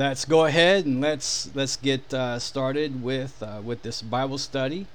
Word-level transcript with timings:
let's 0.00 0.24
go 0.24 0.46
ahead 0.46 0.86
and 0.86 1.02
let's 1.02 1.54
let's 1.54 1.76
get 1.76 2.14
uh, 2.14 2.38
started 2.38 3.02
with 3.02 3.42
uh, 3.42 3.60
with 3.62 3.82
this 3.82 4.00
Bible 4.00 4.38
study. 4.38 4.86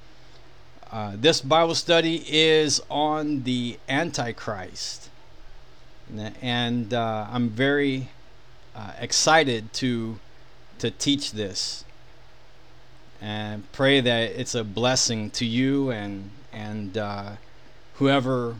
Uh, 0.91 1.13
this 1.15 1.41
Bible 1.41 1.75
study 1.75 2.25
is 2.27 2.81
on 2.89 3.43
the 3.43 3.77
Antichrist, 3.87 5.11
and 6.41 6.91
uh, 6.91 7.27
I'm 7.31 7.49
very 7.49 8.09
uh, 8.75 8.93
excited 8.99 9.71
to 9.73 10.17
to 10.79 10.89
teach 10.89 11.33
this, 11.33 11.85
and 13.21 13.71
pray 13.73 14.01
that 14.01 14.31
it's 14.31 14.55
a 14.55 14.63
blessing 14.63 15.29
to 15.37 15.45
you 15.45 15.91
and 15.91 16.31
and 16.51 16.97
uh, 16.97 17.31
whoever 17.95 18.55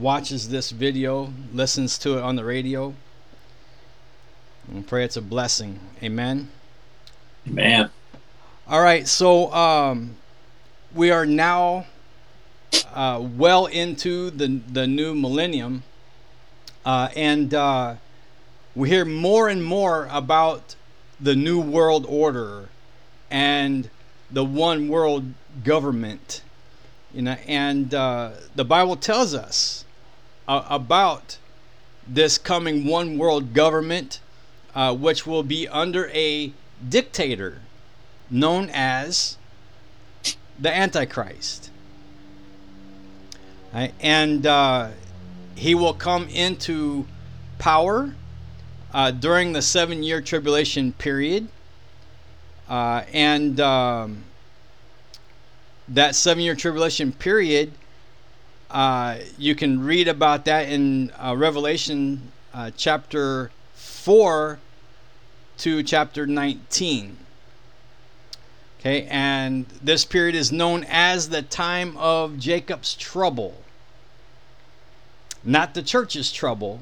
watches 0.00 0.48
this 0.48 0.70
video, 0.70 1.30
listens 1.52 1.98
to 1.98 2.16
it 2.16 2.22
on 2.22 2.34
the 2.34 2.44
radio. 2.46 2.94
And 4.68 4.86
pray 4.86 5.04
it's 5.04 5.16
a 5.16 5.22
blessing. 5.22 5.78
Amen. 6.02 6.50
Amen. 7.46 7.90
All 8.66 8.82
right, 8.82 9.06
so 9.06 9.52
um, 9.52 10.16
we 10.92 11.12
are 11.12 11.24
now 11.24 11.86
uh, 12.92 13.20
well 13.22 13.66
into 13.66 14.30
the 14.30 14.60
the 14.72 14.88
new 14.88 15.14
millennium, 15.14 15.84
uh, 16.84 17.10
and 17.14 17.54
uh, 17.54 17.94
we 18.74 18.88
hear 18.88 19.04
more 19.04 19.48
and 19.48 19.64
more 19.64 20.08
about 20.10 20.74
the 21.20 21.36
new 21.36 21.60
world 21.60 22.04
order 22.08 22.68
and 23.30 23.88
the 24.30 24.44
one 24.44 24.88
world 24.88 25.32
government. 25.62 26.42
You 27.14 27.22
know, 27.22 27.36
and 27.46 27.94
uh, 27.94 28.32
the 28.56 28.64
Bible 28.64 28.96
tells 28.96 29.32
us 29.32 29.84
uh, 30.48 30.64
about 30.68 31.38
this 32.08 32.36
coming 32.36 32.84
one 32.84 33.16
world 33.16 33.54
government 33.54 34.20
uh, 34.76 34.94
which 34.94 35.26
will 35.26 35.42
be 35.42 35.66
under 35.66 36.08
a 36.08 36.52
dictator 36.86 37.62
known 38.30 38.68
as 38.70 39.38
the 40.60 40.72
Antichrist. 40.72 41.70
Right? 43.72 43.94
And 44.00 44.46
uh, 44.46 44.90
he 45.54 45.74
will 45.74 45.94
come 45.94 46.28
into 46.28 47.06
power 47.58 48.14
uh, 48.92 49.10
during 49.12 49.54
the 49.54 49.62
seven 49.62 50.02
year 50.02 50.20
tribulation 50.20 50.92
period. 50.92 51.48
Uh, 52.68 53.04
and 53.14 53.58
um, 53.60 54.24
that 55.88 56.14
seven 56.14 56.42
year 56.42 56.54
tribulation 56.54 57.12
period, 57.12 57.72
uh, 58.70 59.16
you 59.38 59.54
can 59.54 59.82
read 59.82 60.06
about 60.06 60.44
that 60.44 60.68
in 60.68 61.10
uh, 61.12 61.34
Revelation 61.34 62.30
chapter 62.76 63.50
4 63.74 64.58
to 65.58 65.82
chapter 65.82 66.26
19. 66.26 67.16
Okay, 68.80 69.06
and 69.10 69.66
this 69.82 70.04
period 70.04 70.34
is 70.34 70.52
known 70.52 70.84
as 70.88 71.28
the 71.28 71.42
time 71.42 71.96
of 71.96 72.38
Jacob's 72.38 72.94
trouble. 72.94 73.62
Not 75.42 75.74
the 75.74 75.82
church's 75.82 76.30
trouble, 76.32 76.80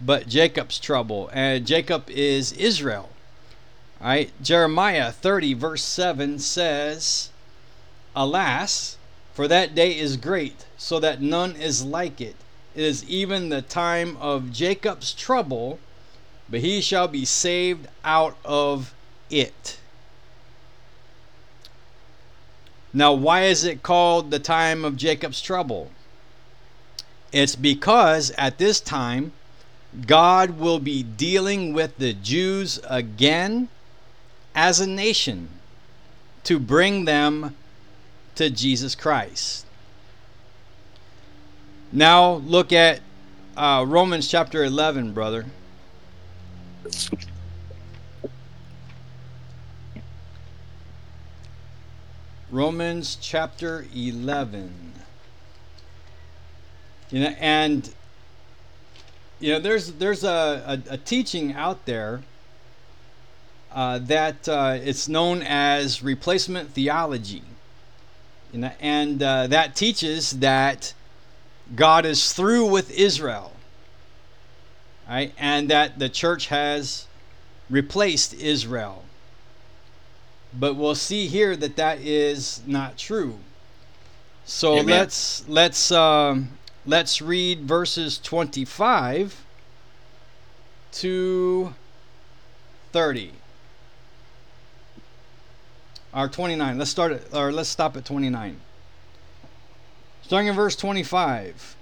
but 0.00 0.28
Jacob's 0.28 0.78
trouble. 0.78 1.30
And 1.32 1.66
Jacob 1.66 2.08
is 2.08 2.52
Israel. 2.52 3.10
All 4.00 4.08
right, 4.08 4.30
Jeremiah 4.42 5.12
30, 5.12 5.54
verse 5.54 5.82
7 5.82 6.38
says, 6.38 7.30
Alas, 8.14 8.96
for 9.34 9.46
that 9.48 9.74
day 9.74 9.96
is 9.96 10.16
great, 10.16 10.66
so 10.76 10.98
that 11.00 11.20
none 11.20 11.54
is 11.54 11.84
like 11.84 12.20
it. 12.20 12.36
It 12.74 12.84
is 12.84 13.04
even 13.08 13.48
the 13.48 13.62
time 13.62 14.16
of 14.18 14.52
Jacob's 14.52 15.12
trouble 15.12 15.80
but 16.48 16.60
he 16.60 16.80
shall 16.80 17.08
be 17.08 17.24
saved 17.24 17.86
out 18.04 18.36
of 18.44 18.94
it. 19.30 19.78
Now, 22.92 23.12
why 23.12 23.44
is 23.44 23.64
it 23.64 23.82
called 23.82 24.30
the 24.30 24.38
time 24.38 24.84
of 24.84 24.96
Jacob's 24.96 25.40
trouble? 25.40 25.90
It's 27.32 27.54
because 27.54 28.30
at 28.32 28.58
this 28.58 28.80
time, 28.80 29.32
God 30.06 30.58
will 30.58 30.78
be 30.78 31.02
dealing 31.02 31.72
with 31.72 31.98
the 31.98 32.14
Jews 32.14 32.80
again 32.88 33.68
as 34.54 34.80
a 34.80 34.86
nation 34.86 35.48
to 36.44 36.58
bring 36.58 37.04
them 37.04 37.54
to 38.36 38.48
Jesus 38.48 38.94
Christ. 38.94 39.66
Now, 41.92 42.34
look 42.34 42.72
at 42.72 43.00
uh, 43.56 43.84
Romans 43.86 44.28
chapter 44.28 44.64
11, 44.64 45.12
brother. 45.12 45.46
Romans 52.50 53.16
chapter 53.20 53.86
11. 53.94 54.92
You 57.10 57.20
know, 57.20 57.34
and 57.38 57.92
you 59.40 59.52
know, 59.52 59.60
there's 59.60 59.92
there's 59.92 60.24
a, 60.24 60.80
a, 60.88 60.94
a 60.94 60.96
teaching 60.98 61.52
out 61.52 61.84
there 61.84 62.22
uh, 63.72 63.98
that 63.98 64.48
uh, 64.48 64.78
it's 64.82 65.08
known 65.08 65.42
as 65.42 66.02
replacement 66.02 66.70
theology. 66.70 67.42
You 68.52 68.60
know, 68.60 68.72
and 68.80 69.22
uh, 69.22 69.46
that 69.48 69.76
teaches 69.76 70.32
that 70.40 70.94
God 71.74 72.06
is 72.06 72.32
through 72.32 72.66
with 72.66 72.90
Israel 72.90 73.52
right? 75.08 75.32
And 75.38 75.70
that 75.70 75.98
the 75.98 76.08
church 76.08 76.48
has 76.48 77.06
replaced 77.70 78.34
Israel. 78.34 79.04
But 80.52 80.74
we'll 80.74 80.94
see 80.94 81.26
here 81.26 81.56
that 81.56 81.76
that 81.76 82.00
is 82.00 82.62
not 82.66 82.96
true. 82.96 83.38
So 84.44 84.74
Amen. 84.78 84.86
let's 84.86 85.46
let's 85.48 85.92
um, 85.92 86.50
let's 86.86 87.20
read 87.20 87.62
verses 87.62 88.18
25 88.18 89.44
to 90.92 91.74
30 92.92 93.32
or 96.14 96.28
29. 96.28 96.78
Let's 96.78 96.90
start 96.90 97.12
at, 97.12 97.34
or 97.34 97.52
let's 97.52 97.68
stop 97.68 97.96
at 97.96 98.06
29. 98.06 98.58
Starting 100.22 100.48
in 100.48 100.54
verse 100.54 100.76
25. 100.76 101.76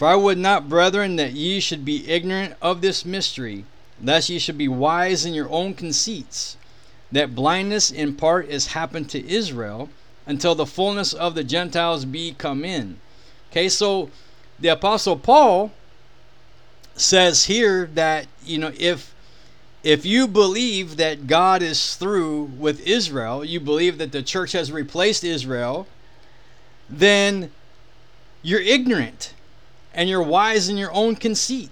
For 0.00 0.08
I 0.08 0.14
would 0.14 0.38
not, 0.38 0.66
brethren, 0.66 1.16
that 1.16 1.32
ye 1.32 1.60
should 1.60 1.84
be 1.84 2.10
ignorant 2.10 2.54
of 2.62 2.80
this 2.80 3.04
mystery, 3.04 3.66
lest 4.02 4.30
ye 4.30 4.38
should 4.38 4.56
be 4.56 4.66
wise 4.66 5.26
in 5.26 5.34
your 5.34 5.50
own 5.50 5.74
conceits, 5.74 6.56
that 7.12 7.34
blindness 7.34 7.90
in 7.90 8.14
part 8.14 8.48
is 8.48 8.68
happened 8.68 9.10
to 9.10 9.28
Israel, 9.28 9.90
until 10.24 10.54
the 10.54 10.64
fullness 10.64 11.12
of 11.12 11.34
the 11.34 11.44
Gentiles 11.44 12.06
be 12.06 12.32
come 12.32 12.64
in. 12.64 12.98
Okay, 13.50 13.68
so 13.68 14.08
the 14.58 14.68
Apostle 14.68 15.18
Paul 15.18 15.70
says 16.96 17.44
here 17.44 17.84
that, 17.92 18.26
you 18.42 18.56
know, 18.56 18.72
if 18.78 19.14
if 19.82 20.06
you 20.06 20.26
believe 20.26 20.96
that 20.96 21.26
God 21.26 21.60
is 21.60 21.94
through 21.96 22.44
with 22.56 22.80
Israel, 22.86 23.44
you 23.44 23.60
believe 23.60 23.98
that 23.98 24.12
the 24.12 24.22
church 24.22 24.52
has 24.52 24.72
replaced 24.72 25.24
Israel, 25.24 25.86
then 26.88 27.50
you're 28.40 28.62
ignorant 28.62 29.34
and 30.00 30.08
you're 30.08 30.22
wise 30.22 30.70
in 30.70 30.78
your 30.78 30.90
own 30.92 31.14
conceit. 31.14 31.68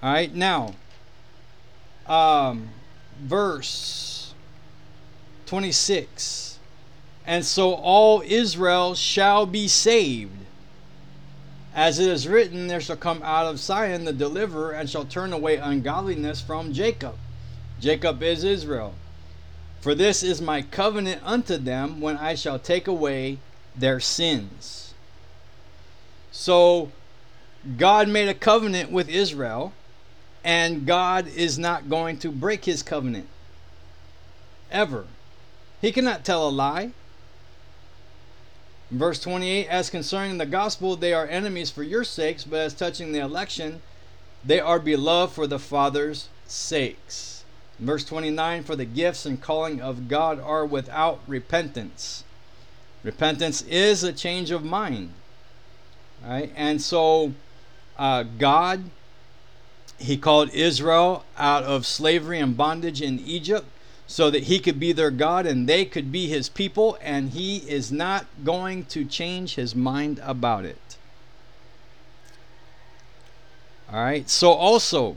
All 0.00 0.12
right, 0.12 0.32
now, 0.32 0.76
um, 2.06 2.68
verse 3.20 4.34
26. 5.46 6.60
And 7.26 7.44
so 7.44 7.72
all 7.72 8.22
Israel 8.24 8.94
shall 8.94 9.44
be 9.44 9.66
saved. 9.66 10.30
As 11.74 11.98
it 11.98 12.08
is 12.08 12.28
written, 12.28 12.68
there 12.68 12.80
shall 12.80 12.94
come 12.94 13.20
out 13.24 13.46
of 13.46 13.58
Zion 13.58 14.04
the 14.04 14.12
deliverer, 14.12 14.70
and 14.70 14.88
shall 14.88 15.04
turn 15.04 15.32
away 15.32 15.56
ungodliness 15.56 16.40
from 16.40 16.72
Jacob. 16.72 17.16
Jacob 17.80 18.22
is 18.22 18.44
Israel. 18.44 18.94
For 19.80 19.96
this 19.96 20.22
is 20.22 20.40
my 20.40 20.62
covenant 20.62 21.20
unto 21.24 21.56
them 21.56 22.00
when 22.00 22.16
I 22.16 22.36
shall 22.36 22.60
take 22.60 22.86
away 22.86 23.38
their 23.74 23.98
sins. 23.98 24.91
So 26.32 26.90
God 27.76 28.08
made 28.08 28.28
a 28.28 28.34
covenant 28.34 28.90
with 28.90 29.08
Israel, 29.08 29.72
and 30.42 30.86
God 30.86 31.28
is 31.28 31.58
not 31.58 31.88
going 31.88 32.18
to 32.18 32.32
break 32.32 32.64
his 32.64 32.82
covenant. 32.82 33.28
Ever. 34.70 35.04
He 35.80 35.92
cannot 35.92 36.24
tell 36.24 36.48
a 36.48 36.50
lie. 36.50 36.92
Verse 38.90 39.20
28 39.20 39.68
As 39.68 39.90
concerning 39.90 40.38
the 40.38 40.46
gospel, 40.46 40.96
they 40.96 41.12
are 41.12 41.26
enemies 41.26 41.70
for 41.70 41.82
your 41.82 42.02
sakes, 42.02 42.44
but 42.44 42.60
as 42.60 42.74
touching 42.74 43.12
the 43.12 43.20
election, 43.20 43.82
they 44.44 44.58
are 44.58 44.78
beloved 44.78 45.34
for 45.34 45.46
the 45.46 45.58
Father's 45.58 46.28
sakes. 46.46 47.44
Verse 47.78 48.04
29 48.04 48.64
For 48.64 48.74
the 48.74 48.84
gifts 48.86 49.26
and 49.26 49.40
calling 49.40 49.80
of 49.82 50.08
God 50.08 50.40
are 50.40 50.64
without 50.64 51.20
repentance. 51.26 52.24
Repentance 53.02 53.62
is 53.62 54.02
a 54.02 54.12
change 54.12 54.50
of 54.50 54.64
mind. 54.64 55.12
Right? 56.26 56.52
And 56.56 56.80
so 56.80 57.32
uh, 57.98 58.24
God, 58.38 58.84
He 59.98 60.16
called 60.16 60.50
Israel 60.50 61.24
out 61.36 61.64
of 61.64 61.86
slavery 61.86 62.38
and 62.38 62.56
bondage 62.56 63.02
in 63.02 63.18
Egypt 63.20 63.66
so 64.06 64.30
that 64.30 64.44
He 64.44 64.58
could 64.58 64.78
be 64.78 64.92
their 64.92 65.10
God 65.10 65.46
and 65.46 65.68
they 65.68 65.84
could 65.84 66.12
be 66.12 66.28
His 66.28 66.48
people, 66.48 66.98
and 67.00 67.30
He 67.30 67.58
is 67.58 67.90
not 67.90 68.26
going 68.44 68.84
to 68.86 69.04
change 69.04 69.54
His 69.54 69.74
mind 69.74 70.20
about 70.22 70.64
it. 70.64 70.96
All 73.92 74.02
right. 74.02 74.28
So 74.28 74.52
also, 74.52 75.16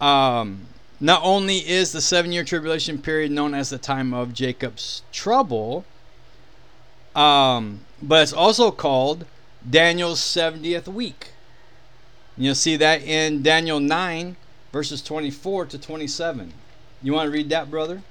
um, 0.00 0.66
not 1.00 1.20
only 1.24 1.58
is 1.58 1.92
the 1.92 2.00
seven-year 2.00 2.44
tribulation 2.44 2.98
period 2.98 3.32
known 3.32 3.54
as 3.54 3.70
the 3.70 3.78
time 3.78 4.14
of 4.14 4.32
Jacob's 4.32 5.02
trouble, 5.12 5.84
um, 7.14 7.80
but 8.00 8.22
it's 8.22 8.32
also 8.32 8.70
called 8.70 9.26
Daniel's 9.68 10.20
70th 10.20 10.88
week. 10.88 11.32
You'll 12.36 12.54
see 12.54 12.76
that 12.76 13.02
in 13.02 13.42
Daniel 13.42 13.78
9, 13.80 14.36
verses 14.72 15.02
24 15.02 15.66
to 15.66 15.78
27. 15.78 16.52
You 17.02 17.12
want 17.12 17.26
to 17.26 17.32
read 17.32 17.50
that, 17.50 17.70
brother? 17.70 18.02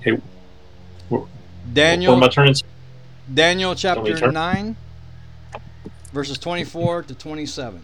Hey, 0.00 0.18
Daniel. 1.72 2.14
Am 2.14 2.22
I 2.22 2.28
turning? 2.28 2.54
Daniel 3.32 3.74
chapter 3.74 4.32
9, 4.32 4.76
verses 6.12 6.38
24 6.38 7.04
to 7.04 7.14
27. 7.14 7.82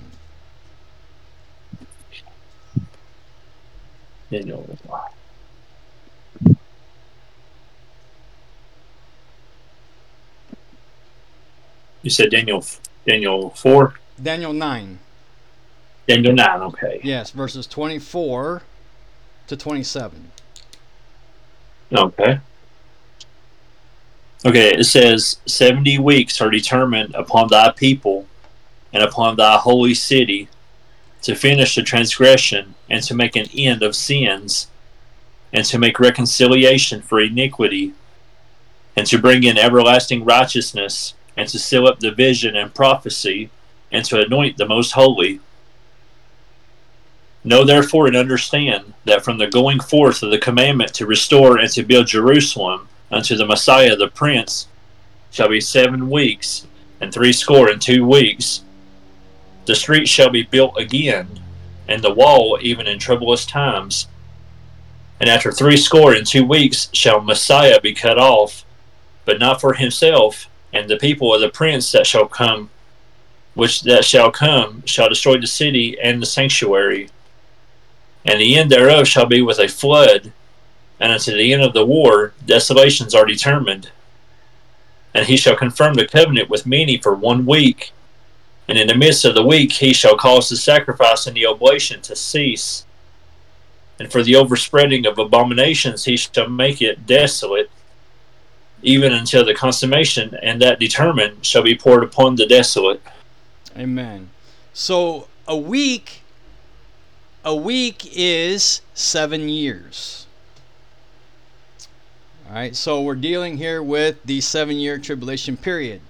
Daniel. 4.30 4.78
You 12.02 12.10
said 12.10 12.30
Daniel 12.30 12.64
Daniel 13.06 13.50
4? 13.50 13.94
Daniel 14.22 14.52
9. 14.52 14.98
Daniel 16.06 16.34
9, 16.34 16.62
okay. 16.62 17.00
Yes, 17.02 17.30
verses 17.30 17.66
24 17.66 18.62
to 19.46 19.56
27. 19.56 20.30
Okay. 21.92 22.40
Okay, 24.44 24.70
it 24.70 24.84
says 24.84 25.38
70 25.46 25.98
weeks 25.98 26.40
are 26.40 26.50
determined 26.50 27.14
upon 27.14 27.48
thy 27.48 27.70
people 27.72 28.26
and 28.92 29.02
upon 29.02 29.36
thy 29.36 29.56
holy 29.56 29.94
city 29.94 30.48
to 31.22 31.34
finish 31.34 31.74
the 31.74 31.82
transgression 31.82 32.74
and 32.88 33.02
to 33.02 33.14
make 33.14 33.36
an 33.36 33.46
end 33.54 33.82
of 33.82 33.96
sins 33.96 34.68
and 35.52 35.64
to 35.64 35.78
make 35.78 35.98
reconciliation 35.98 37.02
for 37.02 37.20
iniquity 37.20 37.92
and 38.96 39.06
to 39.06 39.18
bring 39.18 39.42
in 39.42 39.58
everlasting 39.58 40.24
righteousness 40.24 41.14
and 41.38 41.48
to 41.48 41.58
seal 41.58 41.86
up 41.86 42.00
the 42.00 42.10
vision 42.10 42.56
and 42.56 42.74
prophecy 42.74 43.48
and 43.92 44.04
to 44.04 44.20
anoint 44.20 44.58
the 44.58 44.66
most 44.66 44.90
holy. 44.90 45.40
Know 47.44 47.64
therefore 47.64 48.08
and 48.08 48.16
understand 48.16 48.92
that 49.04 49.24
from 49.24 49.38
the 49.38 49.46
going 49.46 49.78
forth 49.78 50.22
of 50.24 50.32
the 50.32 50.38
commandment 50.38 50.92
to 50.94 51.06
restore 51.06 51.56
and 51.56 51.70
to 51.70 51.84
build 51.84 52.08
Jerusalem 52.08 52.88
unto 53.12 53.36
the 53.36 53.46
Messiah 53.46 53.94
the 53.94 54.08
Prince 54.08 54.66
shall 55.30 55.48
be 55.48 55.60
seven 55.60 56.10
weeks 56.10 56.66
and 57.00 57.14
three 57.14 57.32
score 57.32 57.68
and 57.68 57.80
two 57.80 58.04
weeks. 58.04 58.62
The 59.66 59.76
street 59.76 60.08
shall 60.08 60.30
be 60.30 60.42
built 60.42 60.76
again, 60.76 61.40
and 61.86 62.02
the 62.02 62.12
wall 62.12 62.58
even 62.60 62.88
in 62.88 62.98
troublous 62.98 63.46
times. 63.46 64.08
And 65.20 65.30
after 65.30 65.52
three 65.52 65.76
score 65.76 66.14
and 66.14 66.26
two 66.26 66.44
weeks 66.44 66.88
shall 66.92 67.20
Messiah 67.20 67.80
be 67.80 67.94
cut 67.94 68.18
off, 68.18 68.64
but 69.24 69.38
not 69.38 69.60
for 69.60 69.74
himself, 69.74 70.48
and 70.72 70.88
the 70.88 70.96
people 70.96 71.34
of 71.34 71.40
the 71.40 71.48
prince 71.48 71.90
that 71.92 72.06
shall 72.06 72.26
come, 72.26 72.70
which 73.54 73.82
that 73.82 74.04
shall 74.04 74.30
come, 74.30 74.82
shall 74.86 75.08
destroy 75.08 75.38
the 75.38 75.46
city 75.46 75.98
and 76.00 76.20
the 76.20 76.26
sanctuary. 76.26 77.08
And 78.24 78.40
the 78.40 78.56
end 78.56 78.70
thereof 78.70 79.08
shall 79.08 79.26
be 79.26 79.40
with 79.40 79.58
a 79.58 79.68
flood, 79.68 80.32
and 81.00 81.12
unto 81.12 81.32
the 81.32 81.52
end 81.52 81.62
of 81.62 81.72
the 81.72 81.86
war 81.86 82.34
desolations 82.44 83.14
are 83.14 83.24
determined. 83.24 83.90
And 85.14 85.26
he 85.26 85.36
shall 85.36 85.56
confirm 85.56 85.94
the 85.94 86.06
covenant 86.06 86.50
with 86.50 86.66
many 86.66 86.98
for 86.98 87.14
one 87.14 87.46
week, 87.46 87.92
and 88.68 88.78
in 88.78 88.88
the 88.88 88.94
midst 88.94 89.24
of 89.24 89.34
the 89.34 89.46
week 89.46 89.72
he 89.72 89.92
shall 89.92 90.16
cause 90.16 90.48
the 90.48 90.56
sacrifice 90.56 91.26
and 91.26 91.36
the 91.36 91.46
oblation 91.46 92.02
to 92.02 92.14
cease. 92.14 92.84
And 93.98 94.12
for 94.12 94.22
the 94.22 94.36
overspreading 94.36 95.06
of 95.06 95.18
abominations 95.18 96.04
he 96.04 96.16
shall 96.16 96.48
make 96.48 96.82
it 96.82 97.06
desolate, 97.06 97.70
even 98.82 99.12
until 99.12 99.44
the 99.44 99.54
consummation, 99.54 100.36
and 100.42 100.60
that 100.62 100.78
determined 100.78 101.44
shall 101.44 101.62
be 101.62 101.74
poured 101.74 102.04
upon 102.04 102.36
the 102.36 102.46
desolate. 102.46 103.02
Amen. 103.76 104.30
So 104.72 105.28
a 105.46 105.56
week 105.56 106.22
a 107.44 107.54
week 107.54 108.04
is 108.14 108.82
7 108.94 109.48
years. 109.48 110.26
All 112.46 112.54
right, 112.54 112.74
so 112.76 113.00
we're 113.00 113.14
dealing 113.14 113.56
here 113.56 113.82
with 113.82 114.22
the 114.24 114.40
7-year 114.40 114.98
tribulation 114.98 115.56
period. 115.56 116.00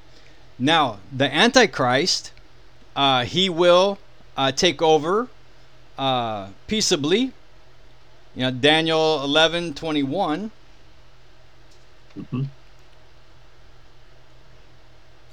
Now, 0.58 0.98
the 1.12 1.32
antichrist 1.32 2.32
uh, 2.96 3.24
he 3.24 3.48
will 3.48 3.98
uh, 4.36 4.50
take 4.50 4.82
over 4.82 5.28
uh, 5.96 6.48
peaceably. 6.66 7.32
You 8.34 8.42
know, 8.42 8.50
Daniel 8.50 9.22
11 9.22 9.74
21. 9.74 10.50
Mm-hmm. 12.18 12.42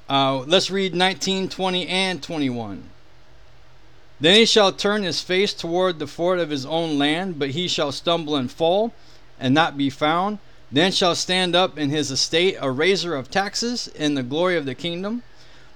Uh, 0.08 0.38
let's 0.46 0.70
read 0.70 0.94
19, 0.94 1.48
20, 1.48 1.88
and 1.88 2.22
21. 2.22 2.90
Then 4.20 4.34
he 4.36 4.46
shall 4.46 4.72
turn 4.72 5.02
his 5.02 5.20
face 5.20 5.52
toward 5.52 5.98
the 5.98 6.06
fort 6.06 6.38
of 6.38 6.50
his 6.50 6.64
own 6.64 6.98
land, 6.98 7.38
but 7.38 7.50
he 7.50 7.68
shall 7.68 7.92
stumble 7.92 8.36
and 8.36 8.50
fall, 8.50 8.94
and 9.38 9.52
not 9.52 9.76
be 9.76 9.90
found. 9.90 10.38
Then 10.70 10.92
shall 10.92 11.14
stand 11.14 11.54
up 11.54 11.78
in 11.78 11.90
his 11.90 12.10
estate 12.10 12.56
a 12.60 12.70
raiser 12.70 13.14
of 13.14 13.30
taxes 13.30 13.88
in 13.88 14.14
the 14.14 14.22
glory 14.22 14.56
of 14.56 14.64
the 14.64 14.74
kingdom. 14.74 15.22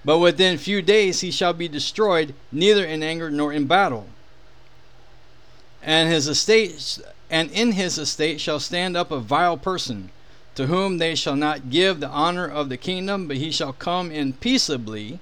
But 0.04 0.18
within 0.18 0.56
few 0.56 0.80
days 0.80 1.20
he 1.20 1.30
shall 1.30 1.52
be 1.52 1.68
destroyed, 1.68 2.34
neither 2.50 2.84
in 2.84 3.02
anger 3.02 3.30
nor 3.30 3.52
in 3.52 3.66
battle. 3.66 4.06
And 5.82 6.10
his 6.10 6.26
estate 6.26 6.98
and 7.30 7.50
in 7.50 7.72
his 7.72 7.98
estate 7.98 8.40
shall 8.40 8.60
stand 8.60 8.96
up 8.96 9.10
a 9.10 9.20
vile 9.20 9.56
person, 9.56 10.10
to 10.54 10.66
whom 10.66 10.98
they 10.98 11.14
shall 11.14 11.36
not 11.36 11.70
give 11.70 12.00
the 12.00 12.08
honor 12.08 12.46
of 12.46 12.68
the 12.68 12.76
kingdom, 12.76 13.28
but 13.28 13.36
he 13.36 13.50
shall 13.50 13.72
come 13.72 14.10
in 14.10 14.32
peaceably 14.32 15.20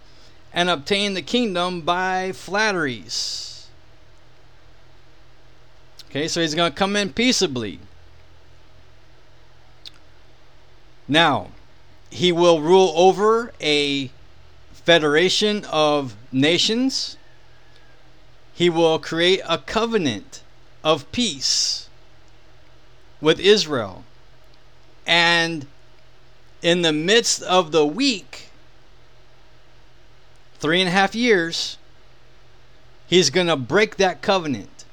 and 0.53 0.71
obtain 0.71 1.15
the 1.15 1.23
kingdom 1.23 1.83
by 1.83 2.33
flatteries. 2.33 3.69
Okay, 6.11 6.27
so 6.27 6.41
he's 6.41 6.55
going 6.55 6.73
to 6.73 6.77
come 6.77 6.97
in 6.97 7.13
peaceably. 7.13 7.79
Now, 11.07 11.49
he 12.11 12.33
will 12.33 12.61
rule 12.61 12.93
over 12.97 13.53
a 13.61 14.11
federation 14.73 15.65
of 15.67 16.17
nations. 16.33 17.19
He 18.55 18.71
will 18.71 18.99
create 18.99 19.41
a 19.47 19.59
covenant 19.59 20.43
of 20.83 21.11
peace 21.13 21.89
with 23.21 23.39
Israel. 23.39 24.05
And 25.09 25.67
in 26.61 26.83
the 26.83 26.93
midst 26.93 27.43
of 27.43 27.73
the 27.73 27.87
week, 27.87 28.51
three 30.59 30.81
and 30.81 30.89
a 30.89 30.93
half 30.93 31.15
years, 31.15 31.79
he's 33.07 33.31
going 33.31 33.47
to 33.47 33.57
break 33.57 33.97
that 33.97 34.21
covenant. 34.21 34.85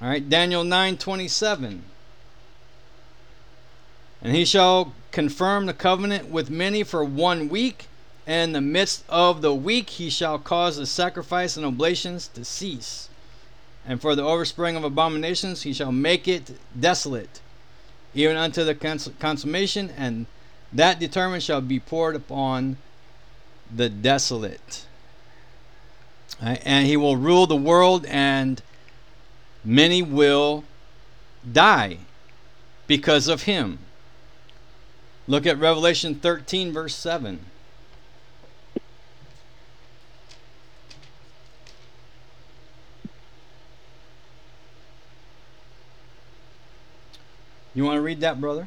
All 0.00 0.08
right, 0.08 0.26
Daniel 0.26 0.62
9:27. 0.62 1.80
And 4.22 4.34
he 4.34 4.44
shall 4.44 4.92
confirm 5.10 5.66
the 5.66 5.74
covenant 5.74 6.30
with 6.30 6.48
many 6.48 6.84
for 6.84 7.04
one 7.04 7.48
week, 7.48 7.86
and 8.24 8.50
in 8.50 8.52
the 8.52 8.60
midst 8.60 9.04
of 9.08 9.42
the 9.42 9.54
week 9.54 9.90
he 9.90 10.10
shall 10.10 10.38
cause 10.38 10.76
the 10.76 10.86
sacrifice 10.86 11.56
and 11.56 11.66
oblations 11.66 12.28
to 12.28 12.44
cease. 12.44 13.08
And 13.88 14.02
for 14.02 14.14
the 14.14 14.22
overspring 14.22 14.76
of 14.76 14.84
abominations 14.84 15.62
he 15.62 15.72
shall 15.72 15.90
make 15.90 16.28
it 16.28 16.50
desolate, 16.78 17.40
even 18.14 18.36
unto 18.36 18.62
the 18.62 18.74
cons- 18.74 19.10
consummation, 19.18 19.90
and 19.96 20.26
that 20.70 21.00
determined 21.00 21.42
shall 21.42 21.62
be 21.62 21.80
poured 21.80 22.14
upon 22.14 22.76
the 23.74 23.88
desolate. 23.88 24.84
Right? 26.42 26.60
And 26.66 26.86
he 26.86 26.98
will 26.98 27.16
rule 27.16 27.46
the 27.46 27.56
world, 27.56 28.04
and 28.06 28.60
many 29.64 30.02
will 30.02 30.64
die 31.50 31.96
because 32.86 33.26
of 33.26 33.44
him. 33.44 33.78
Look 35.26 35.46
at 35.46 35.58
Revelation 35.58 36.14
13, 36.14 36.72
verse 36.72 36.94
7. 36.94 37.40
You 47.78 47.84
want 47.84 47.98
to 47.98 48.02
read 48.02 48.22
that, 48.22 48.40
brother? 48.40 48.66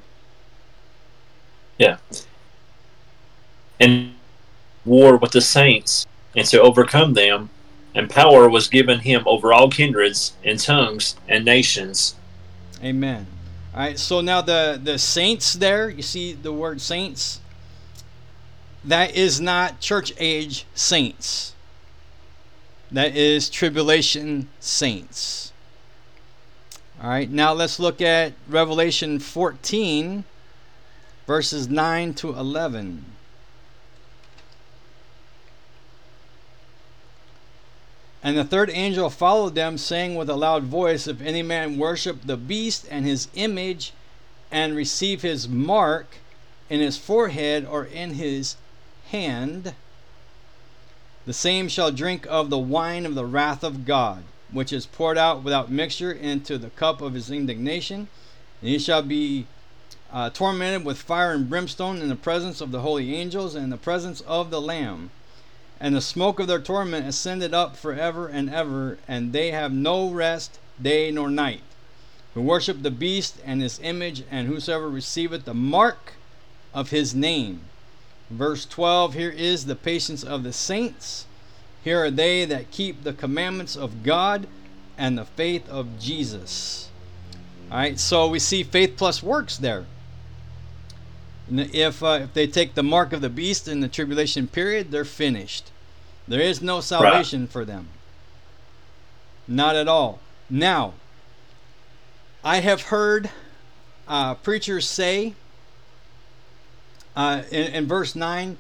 Yeah. 1.77 1.97
And 3.77 4.13
war 4.85 5.17
with 5.17 5.33
the 5.33 5.41
saints, 5.41 6.05
and 6.33 6.47
to 6.47 6.61
overcome 6.61 7.13
them, 7.13 7.49
and 7.93 8.09
power 8.09 8.47
was 8.47 8.69
given 8.69 8.99
him 8.99 9.23
over 9.25 9.51
all 9.51 9.69
kindreds 9.69 10.31
and 10.45 10.57
tongues 10.57 11.17
and 11.27 11.43
nations. 11.43 12.15
Amen. 12.81 13.27
All 13.73 13.81
right. 13.81 13.99
So 13.99 14.21
now 14.21 14.39
the 14.39 14.79
the 14.81 14.97
saints 14.97 15.55
there, 15.55 15.89
you 15.89 16.03
see 16.03 16.31
the 16.31 16.53
word 16.53 16.79
saints. 16.79 17.41
That 18.85 19.13
is 19.13 19.41
not 19.41 19.81
church 19.81 20.13
age 20.19 20.65
saints. 20.73 21.53
That 22.89 23.13
is 23.13 23.49
tribulation 23.49 24.47
saints. 24.61 25.50
All 27.01 27.09
right. 27.09 27.29
Now 27.29 27.53
let's 27.53 27.79
look 27.79 27.99
at 28.01 28.33
Revelation 28.47 29.17
14 29.19 30.23
verses 31.25 31.69
9 31.69 32.13
to 32.15 32.29
11. 32.29 33.05
And 38.23 38.37
the 38.37 38.43
third 38.43 38.69
angel 38.69 39.09
followed 39.09 39.55
them, 39.55 39.77
saying 39.79 40.15
with 40.15 40.29
a 40.29 40.35
loud 40.35 40.63
voice, 40.63 41.07
If 41.07 41.21
any 41.21 41.41
man 41.41 41.77
worship 41.77 42.19
the 42.23 42.37
beast 42.37 42.85
and 42.91 43.05
his 43.05 43.29
image, 43.33 43.93
and 44.51 44.75
receive 44.75 45.21
his 45.21 45.47
mark 45.47 46.17
in 46.69 46.81
his 46.81 46.97
forehead 46.97 47.65
or 47.65 47.85
in 47.85 48.15
his 48.15 48.57
hand, 49.09 49.73
the 51.25 51.33
same 51.33 51.67
shall 51.67 51.91
drink 51.91 52.27
of 52.29 52.49
the 52.49 52.59
wine 52.59 53.05
of 53.05 53.15
the 53.15 53.25
wrath 53.25 53.63
of 53.63 53.85
God, 53.85 54.23
which 54.51 54.73
is 54.73 54.85
poured 54.85 55.17
out 55.17 55.43
without 55.43 55.71
mixture 55.71 56.11
into 56.11 56.57
the 56.57 56.69
cup 56.71 57.01
of 57.01 57.13
his 57.13 57.31
indignation, 57.31 58.07
and 58.61 58.69
he 58.69 58.79
shall 58.79 59.01
be 59.01 59.47
uh, 60.11 60.29
tormented 60.29 60.85
with 60.85 61.01
fire 61.01 61.31
and 61.31 61.49
brimstone 61.49 62.01
in 62.01 62.09
the 62.09 62.15
presence 62.15 62.61
of 62.61 62.71
the 62.71 62.81
holy 62.81 63.15
angels 63.15 63.55
and 63.55 63.65
in 63.65 63.69
the 63.69 63.77
presence 63.77 64.21
of 64.21 64.51
the 64.51 64.61
Lamb 64.61 65.09
and 65.81 65.95
the 65.95 66.01
smoke 66.01 66.39
of 66.39 66.45
their 66.45 66.59
torment 66.61 67.07
ascended 67.07 67.55
up 67.55 67.75
for 67.75 67.93
ever 67.93 68.27
and 68.27 68.51
ever, 68.51 68.99
and 69.07 69.33
they 69.33 69.49
have 69.49 69.73
no 69.73 70.11
rest 70.11 70.59
day 70.79 71.09
nor 71.09 71.27
night. 71.27 71.63
Who 72.35 72.43
worship 72.43 72.83
the 72.83 72.91
beast 72.91 73.37
and 73.43 73.63
his 73.63 73.79
image, 73.81 74.23
and 74.29 74.47
whosoever 74.47 74.87
receiveth 74.87 75.43
the 75.45 75.55
mark 75.55 76.13
of 76.71 76.91
his 76.91 77.15
name. 77.15 77.61
Verse 78.29 78.63
12 78.65 79.15
Here 79.15 79.31
is 79.31 79.65
the 79.65 79.75
patience 79.75 80.23
of 80.23 80.43
the 80.43 80.53
saints. 80.53 81.25
Here 81.83 82.03
are 82.03 82.11
they 82.11 82.45
that 82.45 82.71
keep 82.71 83.03
the 83.03 83.13
commandments 83.13 83.75
of 83.75 84.03
God 84.03 84.47
and 84.97 85.17
the 85.17 85.25
faith 85.25 85.67
of 85.69 85.99
Jesus. 85.99 86.89
All 87.71 87.77
right, 87.77 87.99
so 87.99 88.27
we 88.27 88.39
see 88.39 88.63
faith 88.63 88.95
plus 88.97 89.23
works 89.23 89.57
there. 89.57 89.85
If 91.49 92.03
uh, 92.03 92.19
if 92.23 92.33
they 92.33 92.47
take 92.47 92.75
the 92.75 92.83
mark 92.83 93.13
of 93.13 93.21
the 93.21 93.29
beast 93.29 93.67
in 93.67 93.81
the 93.81 93.87
tribulation 93.87 94.47
period, 94.47 94.91
they're 94.91 95.03
finished. 95.03 95.71
There 96.27 96.39
is 96.39 96.61
no 96.61 96.81
salvation 96.81 97.41
right. 97.41 97.49
for 97.49 97.65
them. 97.65 97.87
Not 99.47 99.75
at 99.75 99.87
all. 99.87 100.19
Now, 100.49 100.93
I 102.43 102.57
have 102.57 102.83
heard 102.83 103.29
uh, 104.07 104.35
preachers 104.35 104.87
say 104.87 105.33
uh, 107.15 107.43
in, 107.51 107.73
in, 107.73 107.87
verse 107.87 108.15
9 108.15 108.57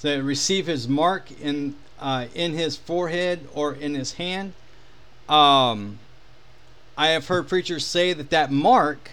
to 0.00 0.22
receive 0.22 0.66
his 0.66 0.88
mark 0.88 1.30
in 1.40 1.74
uh, 2.00 2.26
in 2.34 2.52
his 2.52 2.76
forehead 2.76 3.48
or 3.54 3.74
in 3.74 3.94
his 3.94 4.14
hand. 4.14 4.52
Um, 5.28 5.98
I 6.96 7.08
have 7.08 7.28
heard 7.28 7.48
preachers 7.48 7.84
say 7.84 8.12
that 8.12 8.30
that 8.30 8.50
mark 8.50 9.10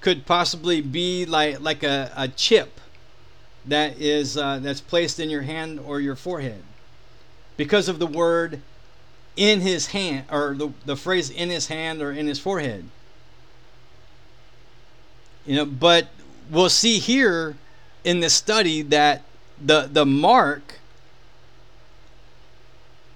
could 0.00 0.26
possibly 0.26 0.80
be 0.80 1.24
like 1.24 1.60
like 1.60 1.82
a, 1.82 2.12
a 2.16 2.28
chip 2.28 2.80
that 3.64 3.98
is 4.00 4.36
uh, 4.36 4.58
that's 4.58 4.80
placed 4.80 5.20
in 5.20 5.30
your 5.30 5.42
hand 5.42 5.78
or 5.80 6.00
your 6.00 6.16
forehead 6.16 6.62
because 7.56 7.88
of 7.88 7.98
the 7.98 8.06
word 8.06 8.60
in 9.36 9.60
his 9.60 9.88
hand 9.88 10.26
or 10.30 10.54
the, 10.54 10.72
the 10.84 10.96
phrase 10.96 11.30
in 11.30 11.48
his 11.48 11.68
hand 11.68 12.02
or 12.02 12.10
in 12.10 12.26
his 12.26 12.38
forehead 12.38 12.84
you 15.46 15.56
know 15.56 15.64
but 15.64 16.08
we'll 16.50 16.68
see 16.68 16.98
here 16.98 17.56
in 18.04 18.20
this 18.20 18.34
study 18.34 18.82
that 18.82 19.22
the 19.64 19.88
the 19.90 20.04
mark 20.04 20.80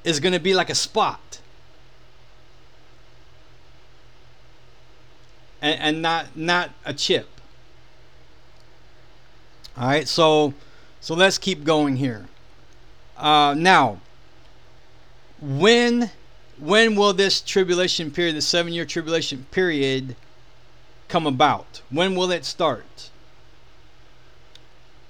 is 0.06 0.20
going 0.20 0.32
to 0.32 0.40
be 0.40 0.54
like 0.54 0.70
a 0.70 0.74
spot 0.74 1.40
and, 5.60 5.80
and 5.80 6.02
not 6.02 6.36
not 6.36 6.70
a 6.84 6.94
chip 6.94 7.28
all 9.76 9.88
right 9.88 10.08
so 10.08 10.54
so 11.00 11.14
let's 11.14 11.36
keep 11.36 11.64
going 11.64 11.96
here 11.96 12.26
uh, 13.18 13.54
now 13.56 14.00
when 15.40 16.10
when 16.58 16.96
will 16.96 17.12
this 17.12 17.40
tribulation 17.40 18.10
period, 18.10 18.36
the 18.36 18.42
seven 18.42 18.72
year 18.72 18.84
tribulation 18.84 19.46
period, 19.50 20.16
come 21.08 21.26
about? 21.26 21.82
When 21.90 22.14
will 22.14 22.30
it 22.30 22.44
start? 22.44 23.10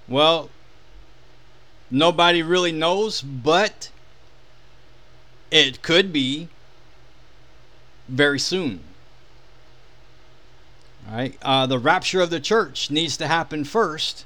Well, 0.08 0.50
nobody 1.90 2.42
really 2.42 2.72
knows, 2.72 3.22
but 3.22 3.90
it 5.50 5.82
could 5.82 6.12
be 6.12 6.48
very 8.08 8.38
soon. 8.38 8.80
All 11.08 11.16
right, 11.16 11.38
uh, 11.42 11.66
the 11.66 11.78
rapture 11.78 12.20
of 12.20 12.30
the 12.30 12.40
church 12.40 12.90
needs 12.90 13.16
to 13.18 13.28
happen 13.28 13.64
first, 13.64 14.24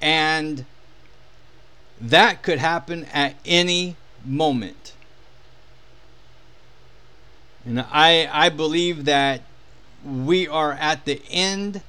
and 0.00 0.64
that 2.00 2.42
could 2.42 2.58
happen 2.58 3.04
at 3.12 3.36
any 3.44 3.96
moment. 4.24 4.94
And 7.64 7.80
I, 7.80 8.28
I 8.32 8.48
believe 8.48 9.04
that 9.04 9.42
we 10.04 10.48
are 10.48 10.72
at 10.72 11.04
the 11.04 11.20
end 11.28 11.82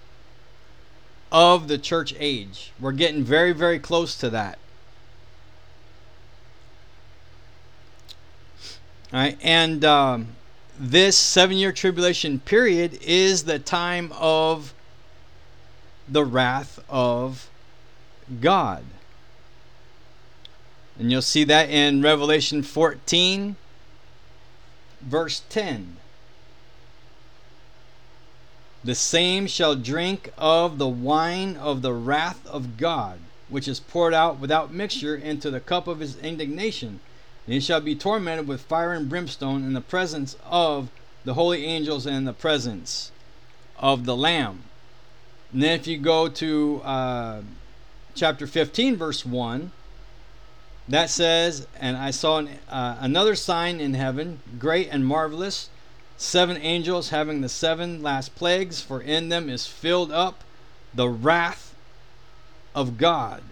of 1.32 1.70
the 1.70 1.78
church 1.78 2.14
age. 2.20 2.74
We're 2.78 2.92
getting 2.92 3.24
very, 3.24 3.54
very 3.54 3.80
close 3.80 4.18
to 4.18 4.30
that. 4.32 4.60
And 9.12 9.84
um, 9.84 10.28
this 10.80 11.18
seven 11.18 11.58
year 11.58 11.72
tribulation 11.72 12.40
period 12.40 13.00
is 13.02 13.44
the 13.44 13.60
time 13.60 14.12
of 14.18 14.74
the 16.08 16.24
wrath 16.24 16.80
of 16.90 17.50
God. 18.40 18.84
And 20.98 21.12
you'll 21.12 21.22
see 21.22 21.44
that 21.46 21.70
in 21.70 22.02
Revelation 22.02 22.64
14, 22.64 23.56
verse 25.02 25.42
10. 25.50 25.98
The 28.84 28.96
same 28.96 29.48
shall 29.48 29.76
drink 29.76 30.32
of 30.38 30.78
the 30.78 30.88
wine 30.88 31.56
of 31.56 31.82
the 31.82 31.94
wrath 31.94 32.46
of 32.48 32.78
God, 32.78 33.20
which 33.50 33.68
is 33.68 33.80
poured 33.80 34.14
out 34.14 34.40
without 34.40 34.74
mixture 34.74 35.16
into 35.16 35.52
the 35.52 35.60
cup 35.60 35.88
of 35.88 36.00
his 36.00 36.18
indignation. 36.18 37.00
And 37.46 37.54
he 37.54 37.60
shall 37.60 37.82
be 37.82 37.96
tormented 37.96 38.48
with 38.48 38.62
fire 38.62 38.94
and 38.94 39.10
brimstone 39.10 39.64
in 39.64 39.74
the 39.74 39.82
presence 39.82 40.38
of 40.46 40.90
the 41.26 41.34
holy 41.34 41.66
angels 41.66 42.06
and 42.06 42.16
in 42.16 42.26
the 42.26 42.34
presence 42.34 43.12
of 43.78 44.06
the 44.06 44.16
Lamb. 44.16 44.64
And 45.52 45.64
then 45.64 45.80
if 45.80 45.88
you 45.88 45.98
go 45.98 46.30
to 46.30 46.82
uh, 46.84 47.42
chapter 48.16 48.48
15, 48.48 48.96
verse 48.96 49.26
1, 49.26 49.72
that 50.88 51.10
says, 51.10 51.68
And 51.80 51.98
I 51.98 52.12
saw 52.12 52.38
an, 52.38 52.50
uh, 52.70 52.98
another 53.00 53.36
sign 53.36 53.80
in 53.80 53.94
heaven, 53.94 54.40
great 54.60 54.90
and 54.92 55.06
marvelous, 55.06 55.70
seven 56.18 56.58
angels 56.58 57.10
having 57.10 57.42
the 57.42 57.50
seven 57.50 58.02
last 58.02 58.36
plagues, 58.36 58.82
for 58.82 59.02
in 59.02 59.30
them 59.30 59.50
is 59.50 59.66
filled 59.66 60.12
up 60.12 60.44
the 60.94 61.10
wrath 61.10 61.76
of 62.76 62.98
God. 62.98 63.44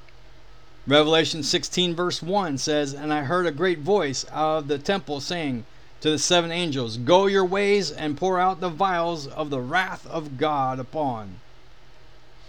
Revelation 0.87 1.43
16, 1.43 1.95
verse 1.95 2.21
1 2.21 2.57
says, 2.57 2.93
And 2.93 3.13
I 3.13 3.23
heard 3.23 3.45
a 3.45 3.51
great 3.51 3.79
voice 3.79 4.25
out 4.31 4.57
of 4.59 4.67
the 4.67 4.77
temple 4.79 5.19
saying 5.19 5.65
to 6.01 6.09
the 6.09 6.19
seven 6.19 6.51
angels, 6.51 6.97
Go 6.97 7.27
your 7.27 7.45
ways 7.45 7.91
and 7.91 8.17
pour 8.17 8.39
out 8.39 8.59
the 8.59 8.69
vials 8.69 9.27
of 9.27 9.49
the 9.49 9.59
wrath 9.59 10.07
of 10.07 10.37
God 10.37 10.79
upon 10.79 11.35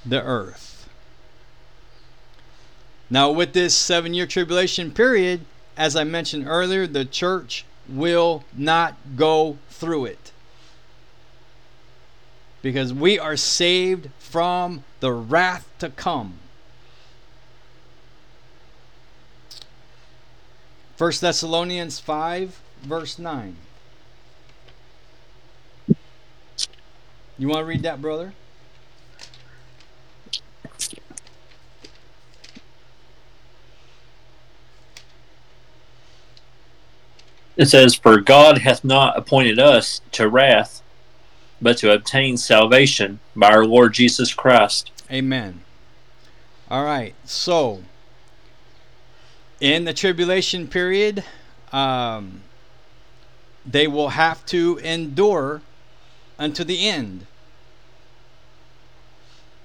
the 0.07 0.23
earth. 0.23 0.89
Now, 3.11 3.31
with 3.33 3.53
this 3.53 3.75
seven 3.75 4.15
year 4.15 4.27
tribulation 4.27 4.93
period, 4.93 5.45
as 5.77 5.97
I 5.97 6.05
mentioned 6.05 6.47
earlier, 6.47 6.87
the 6.87 7.05
church 7.05 7.65
will 7.89 8.45
not 8.57 8.97
go 9.17 9.59
through 9.69 10.05
it. 10.07 10.33
Because 12.63 12.93
we 12.93 13.19
are 13.19 13.37
saved 13.37 14.11
from 14.19 14.85
the 15.01 15.13
wrath 15.13 15.69
to 15.81 15.89
come. 15.89 16.35
1 21.01 21.13
Thessalonians 21.19 21.99
5, 21.99 22.61
verse 22.83 23.19
9. 23.19 23.57
You 27.39 27.49
want 27.49 27.61
to 27.61 27.65
read 27.65 27.85
that, 27.85 28.03
brother? 28.03 28.35
It 37.57 37.71
says, 37.71 37.95
For 37.95 38.21
God 38.21 38.59
hath 38.59 38.85
not 38.85 39.17
appointed 39.17 39.59
us 39.59 40.03
to 40.13 40.29
wrath, 40.29 40.83
but 41.63 41.79
to 41.79 41.95
obtain 41.95 42.37
salvation 42.37 43.21
by 43.35 43.49
our 43.49 43.65
Lord 43.65 43.95
Jesus 43.95 44.35
Christ. 44.35 44.91
Amen. 45.11 45.63
All 46.71 46.85
right. 46.85 47.15
So, 47.25 47.85
in 49.61 49.85
the 49.85 49.93
tribulation 49.93 50.67
period, 50.67 51.23
um, 51.73 52.41
they 53.65 53.87
will 53.87 54.11
have 54.11 54.45
to 54.47 54.79
endure 54.79 55.61
unto 56.39 56.65
the 56.65 56.89
end 56.89 57.27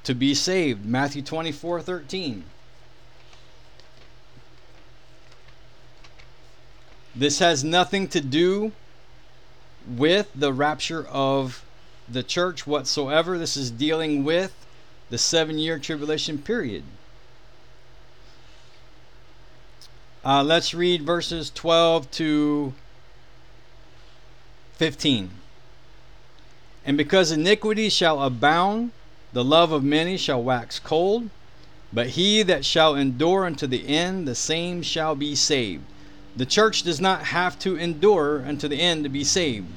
to 0.03 0.13
be 0.13 0.35
saved. 0.35 0.85
Matthew 0.85 1.21
24 1.21 1.81
13. 1.81 2.43
This 7.15 7.39
has 7.39 7.63
nothing 7.63 8.09
to 8.09 8.19
do 8.19 8.73
with 9.87 10.29
the 10.35 10.51
rapture 10.51 11.07
of 11.07 11.63
the 12.09 12.23
church 12.23 12.67
whatsoever. 12.67 13.37
This 13.37 13.55
is 13.55 13.71
dealing 13.71 14.25
with 14.25 14.53
the 15.09 15.17
seven 15.17 15.57
year 15.57 15.79
tribulation 15.79 16.37
period. 16.37 16.83
Uh, 20.25 20.43
let's 20.43 20.73
read 20.73 21.03
verses 21.03 21.51
12 21.51 22.09
to 22.09 22.73
15. 24.73 25.29
And 26.83 26.97
because 26.97 27.31
iniquity 27.31 27.89
shall 27.89 28.23
abound, 28.23 28.91
the 29.33 29.43
love 29.43 29.71
of 29.71 29.83
many 29.83 30.17
shall 30.17 30.41
wax 30.41 30.79
cold. 30.79 31.29
But 31.93 32.09
he 32.09 32.41
that 32.41 32.65
shall 32.65 32.95
endure 32.95 33.45
unto 33.45 33.67
the 33.67 33.87
end, 33.87 34.27
the 34.27 34.33
same 34.33 34.81
shall 34.81 35.13
be 35.13 35.35
saved. 35.35 35.83
The 36.35 36.45
church 36.45 36.81
does 36.81 36.99
not 36.99 37.25
have 37.25 37.59
to 37.59 37.77
endure 37.77 38.43
unto 38.45 38.67
the 38.67 38.81
end 38.81 39.03
to 39.03 39.09
be 39.09 39.23
saved. 39.23 39.67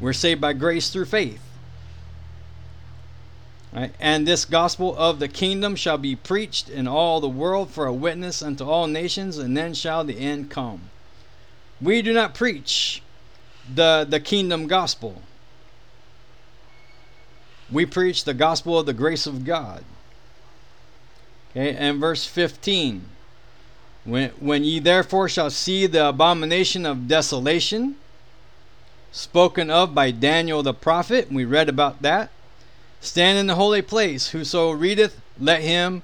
We're 0.00 0.12
saved 0.12 0.40
by 0.40 0.52
grace 0.52 0.90
through 0.90 1.06
faith. 1.06 1.42
Right? 3.72 3.94
And 4.00 4.26
this 4.26 4.44
gospel 4.44 4.96
of 4.96 5.20
the 5.20 5.28
kingdom 5.28 5.76
shall 5.76 5.98
be 5.98 6.16
preached 6.16 6.68
in 6.68 6.88
all 6.88 7.20
the 7.20 7.28
world 7.28 7.70
for 7.70 7.86
a 7.86 7.92
witness 7.92 8.42
unto 8.42 8.64
all 8.64 8.86
nations, 8.86 9.38
and 9.38 9.56
then 9.56 9.74
shall 9.74 10.02
the 10.04 10.18
end 10.18 10.50
come. 10.50 10.90
We 11.80 12.02
do 12.02 12.12
not 12.12 12.34
preach 12.34 13.02
the, 13.72 14.06
the 14.08 14.20
kingdom 14.20 14.66
gospel. 14.66 15.22
We 17.70 17.86
preach 17.86 18.24
the 18.24 18.34
gospel 18.34 18.78
of 18.78 18.86
the 18.86 18.92
grace 18.92 19.26
of 19.26 19.44
God. 19.44 19.84
Okay, 21.50 21.74
and 21.74 22.00
verse 22.00 22.26
15. 22.26 23.04
When, 24.04 24.30
when 24.40 24.64
ye 24.64 24.80
therefore 24.80 25.28
shall 25.28 25.50
see 25.50 25.86
the 25.86 26.08
abomination 26.08 26.84
of 26.86 27.06
desolation, 27.06 27.96
spoken 29.12 29.70
of 29.70 29.94
by 29.94 30.10
Daniel 30.10 30.62
the 30.62 30.74
prophet, 30.74 31.30
we 31.30 31.44
read 31.44 31.68
about 31.68 32.02
that. 32.02 32.30
Stand 33.00 33.38
in 33.38 33.46
the 33.46 33.54
holy 33.54 33.82
place. 33.82 34.30
Whoso 34.30 34.70
readeth, 34.70 35.20
let 35.38 35.62
him 35.62 36.02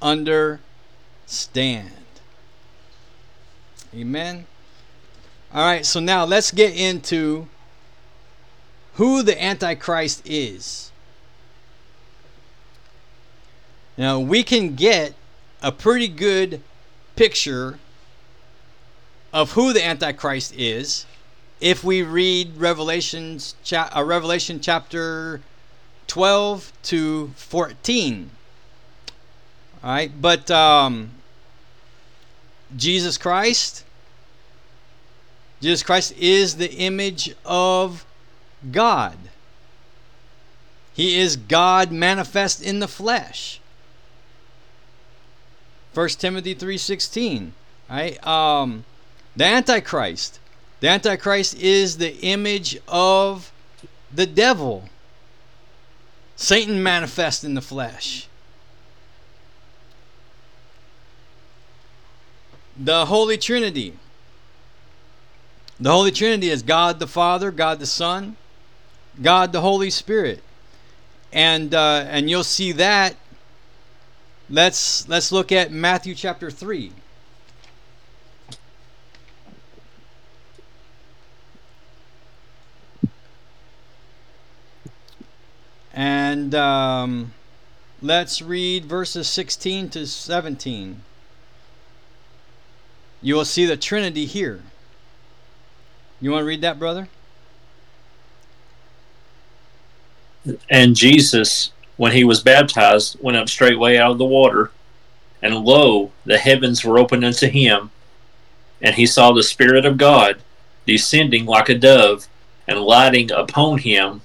understand. 0.00 0.60
Amen. 3.94 4.46
All 5.52 5.64
right, 5.64 5.84
so 5.84 6.00
now 6.00 6.24
let's 6.24 6.50
get 6.50 6.74
into 6.74 7.48
who 8.94 9.22
the 9.22 9.42
Antichrist 9.42 10.22
is. 10.24 10.90
Now, 13.96 14.20
we 14.20 14.42
can 14.42 14.74
get 14.74 15.14
a 15.62 15.72
pretty 15.72 16.08
good 16.08 16.62
picture 17.16 17.78
of 19.32 19.52
who 19.52 19.72
the 19.72 19.84
Antichrist 19.84 20.54
is 20.54 21.04
if 21.60 21.82
we 21.82 22.02
read 22.02 22.56
Revelations, 22.56 23.54
uh, 23.72 24.04
Revelation 24.04 24.60
chapter 24.60 25.40
12 26.08 26.72
to 26.82 27.28
14. 27.36 28.30
All 29.82 29.90
right, 29.90 30.10
but 30.20 30.50
um, 30.50 31.10
Jesus 32.76 33.16
Christ, 33.16 33.84
Jesus 35.60 35.82
Christ 35.82 36.12
is 36.18 36.56
the 36.56 36.72
image 36.72 37.34
of 37.44 38.04
God. 38.72 39.16
He 40.92 41.18
is 41.18 41.36
God 41.36 41.92
manifest 41.92 42.60
in 42.60 42.80
the 42.80 42.88
flesh. 42.88 43.60
1 45.94 46.08
Timothy 46.18 46.54
3:16. 46.54 47.52
Right? 47.88 48.26
Um, 48.26 48.84
the 49.36 49.44
Antichrist. 49.44 50.40
The 50.80 50.88
Antichrist 50.88 51.54
is 51.54 51.98
the 51.98 52.16
image 52.18 52.78
of 52.88 53.52
the 54.12 54.26
devil. 54.26 54.88
Satan 56.40 56.80
manifest 56.80 57.42
in 57.42 57.54
the 57.54 57.60
flesh. 57.60 58.28
The 62.78 63.06
Holy 63.06 63.36
Trinity. 63.36 63.94
The 65.80 65.90
Holy 65.90 66.12
Trinity 66.12 66.48
is 66.48 66.62
God 66.62 67.00
the 67.00 67.08
Father, 67.08 67.50
God 67.50 67.80
the 67.80 67.86
Son, 67.86 68.36
God 69.20 69.50
the 69.50 69.60
Holy 69.60 69.90
Spirit. 69.90 70.40
And 71.32 71.74
uh, 71.74 72.04
and 72.08 72.30
you'll 72.30 72.44
see 72.44 72.70
that. 72.70 73.16
Let's 74.48 75.08
let's 75.08 75.32
look 75.32 75.50
at 75.50 75.72
Matthew 75.72 76.14
chapter 76.14 76.52
3. 76.52 76.92
And 85.98 86.54
um, 86.54 87.32
let's 88.00 88.40
read 88.40 88.84
verses 88.84 89.26
16 89.26 89.88
to 89.88 90.06
17. 90.06 91.02
You 93.20 93.34
will 93.34 93.44
see 93.44 93.66
the 93.66 93.76
Trinity 93.76 94.24
here. 94.24 94.62
You 96.20 96.30
want 96.30 96.42
to 96.42 96.46
read 96.46 96.60
that, 96.60 96.78
brother? 96.78 97.08
And 100.70 100.94
Jesus, 100.94 101.72
when 101.96 102.12
he 102.12 102.22
was 102.22 102.44
baptized, 102.44 103.16
went 103.20 103.36
up 103.36 103.48
straightway 103.48 103.96
out 103.96 104.12
of 104.12 104.18
the 104.18 104.24
water. 104.24 104.70
And 105.42 105.64
lo, 105.64 106.12
the 106.24 106.38
heavens 106.38 106.84
were 106.84 107.00
opened 107.00 107.24
unto 107.24 107.48
him. 107.48 107.90
And 108.80 108.94
he 108.94 109.04
saw 109.04 109.32
the 109.32 109.42
Spirit 109.42 109.84
of 109.84 109.96
God 109.96 110.42
descending 110.86 111.44
like 111.44 111.68
a 111.68 111.74
dove 111.76 112.28
and 112.68 112.78
lighting 112.78 113.32
upon 113.32 113.78
him. 113.78 114.20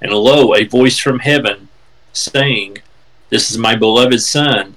And 0.00 0.12
lo, 0.12 0.54
a 0.54 0.64
voice 0.64 0.98
from 0.98 1.20
heaven 1.20 1.68
saying, 2.12 2.78
This 3.30 3.50
is 3.50 3.58
my 3.58 3.74
beloved 3.74 4.20
Son, 4.20 4.76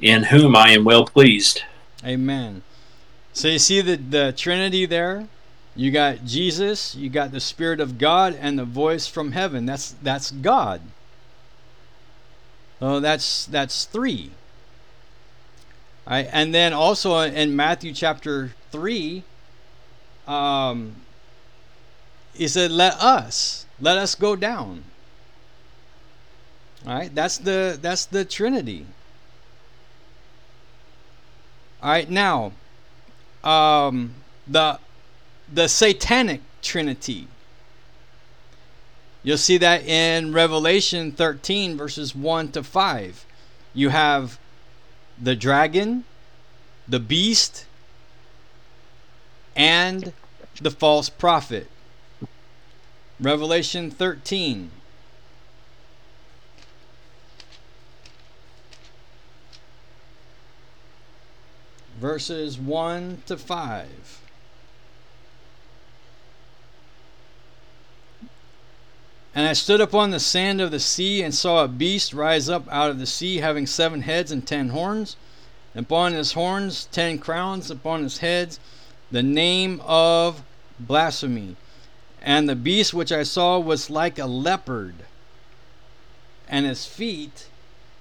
in 0.00 0.24
whom 0.24 0.56
I 0.56 0.70
am 0.70 0.84
well 0.84 1.04
pleased. 1.04 1.62
Amen. 2.04 2.62
So 3.32 3.48
you 3.48 3.58
see 3.58 3.80
the, 3.80 3.96
the 3.96 4.34
Trinity 4.36 4.86
there? 4.86 5.28
You 5.76 5.90
got 5.90 6.24
Jesus, 6.24 6.94
you 6.94 7.08
got 7.08 7.32
the 7.32 7.40
Spirit 7.40 7.80
of 7.80 7.96
God, 7.96 8.36
and 8.40 8.58
the 8.58 8.64
voice 8.64 9.06
from 9.06 9.32
heaven. 9.32 9.66
That's 9.66 9.94
that's 10.02 10.30
God. 10.30 10.80
So 12.80 12.98
that's 12.98 13.46
that's 13.46 13.84
three. 13.84 14.32
Right, 16.06 16.28
and 16.32 16.52
then 16.52 16.72
also 16.72 17.18
in 17.20 17.54
Matthew 17.54 17.92
chapter 17.92 18.52
three, 18.72 19.22
um, 20.26 20.96
he 22.34 22.48
said, 22.48 22.72
"Let 22.72 22.94
us, 22.94 23.64
let 23.80 23.98
us 23.98 24.14
go 24.14 24.36
down." 24.36 24.84
All 26.86 26.94
right, 26.94 27.14
that's 27.14 27.38
the 27.38 27.78
that's 27.80 28.04
the 28.06 28.24
Trinity. 28.24 28.86
All 31.82 31.90
right, 31.90 32.10
now, 32.10 32.52
um, 33.42 34.14
the 34.46 34.78
the 35.52 35.68
satanic 35.68 36.42
trinity. 36.62 37.26
You'll 39.22 39.38
see 39.38 39.58
that 39.58 39.84
in 39.84 40.32
Revelation 40.32 41.12
13, 41.12 41.76
verses 41.76 42.14
1 42.14 42.52
to 42.52 42.62
5. 42.62 43.26
You 43.74 43.90
have 43.90 44.38
the 45.20 45.36
dragon, 45.36 46.04
the 46.88 47.00
beast, 47.00 47.66
and 49.54 50.12
the 50.60 50.70
false 50.70 51.10
prophet. 51.10 51.69
Revelation 53.20 53.90
13. 53.90 54.70
Verses 61.98 62.58
1 62.58 63.22
to 63.26 63.36
5. 63.36 64.20
And 69.34 69.46
I 69.46 69.52
stood 69.52 69.80
upon 69.80 70.10
the 70.10 70.18
sand 70.18 70.60
of 70.60 70.70
the 70.70 70.80
sea 70.80 71.22
and 71.22 71.34
saw 71.34 71.62
a 71.62 71.68
beast 71.68 72.14
rise 72.14 72.48
up 72.48 72.66
out 72.70 72.90
of 72.90 72.98
the 72.98 73.06
sea, 73.06 73.36
having 73.38 73.66
seven 73.66 74.02
heads 74.02 74.32
and 74.32 74.46
ten 74.46 74.70
horns. 74.70 75.16
And 75.74 75.84
upon 75.84 76.14
his 76.14 76.32
horns 76.32 76.88
ten 76.90 77.18
crowns, 77.18 77.70
upon 77.70 78.02
his 78.02 78.18
heads 78.18 78.58
the 79.10 79.22
name 79.22 79.80
of 79.84 80.42
blasphemy. 80.80 81.56
And 82.22 82.48
the 82.48 82.56
beast 82.56 82.92
which 82.92 83.12
I 83.12 83.22
saw 83.22 83.58
was 83.58 83.88
like 83.88 84.18
a 84.18 84.26
leopard, 84.26 84.94
and 86.48 86.66
his 86.66 86.84
feet 86.84 87.46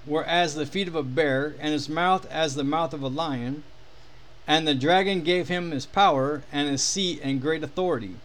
were 0.05 0.25
as 0.25 0.55
the 0.55 0.65
feet 0.65 0.87
of 0.87 0.95
a 0.95 1.03
bear, 1.03 1.55
and 1.59 1.71
his 1.71 1.87
mouth 1.87 2.25
as 2.29 2.55
the 2.55 2.63
mouth 2.63 2.93
of 2.93 3.01
a 3.01 3.07
lion. 3.07 3.63
And 4.45 4.67
the 4.67 4.75
dragon 4.75 5.21
gave 5.21 5.47
him 5.47 5.71
his 5.71 5.85
power, 5.85 6.43
and 6.51 6.67
his 6.67 6.83
seat, 6.83 7.21
and 7.23 7.41
great 7.41 7.63
authority. 7.63 8.15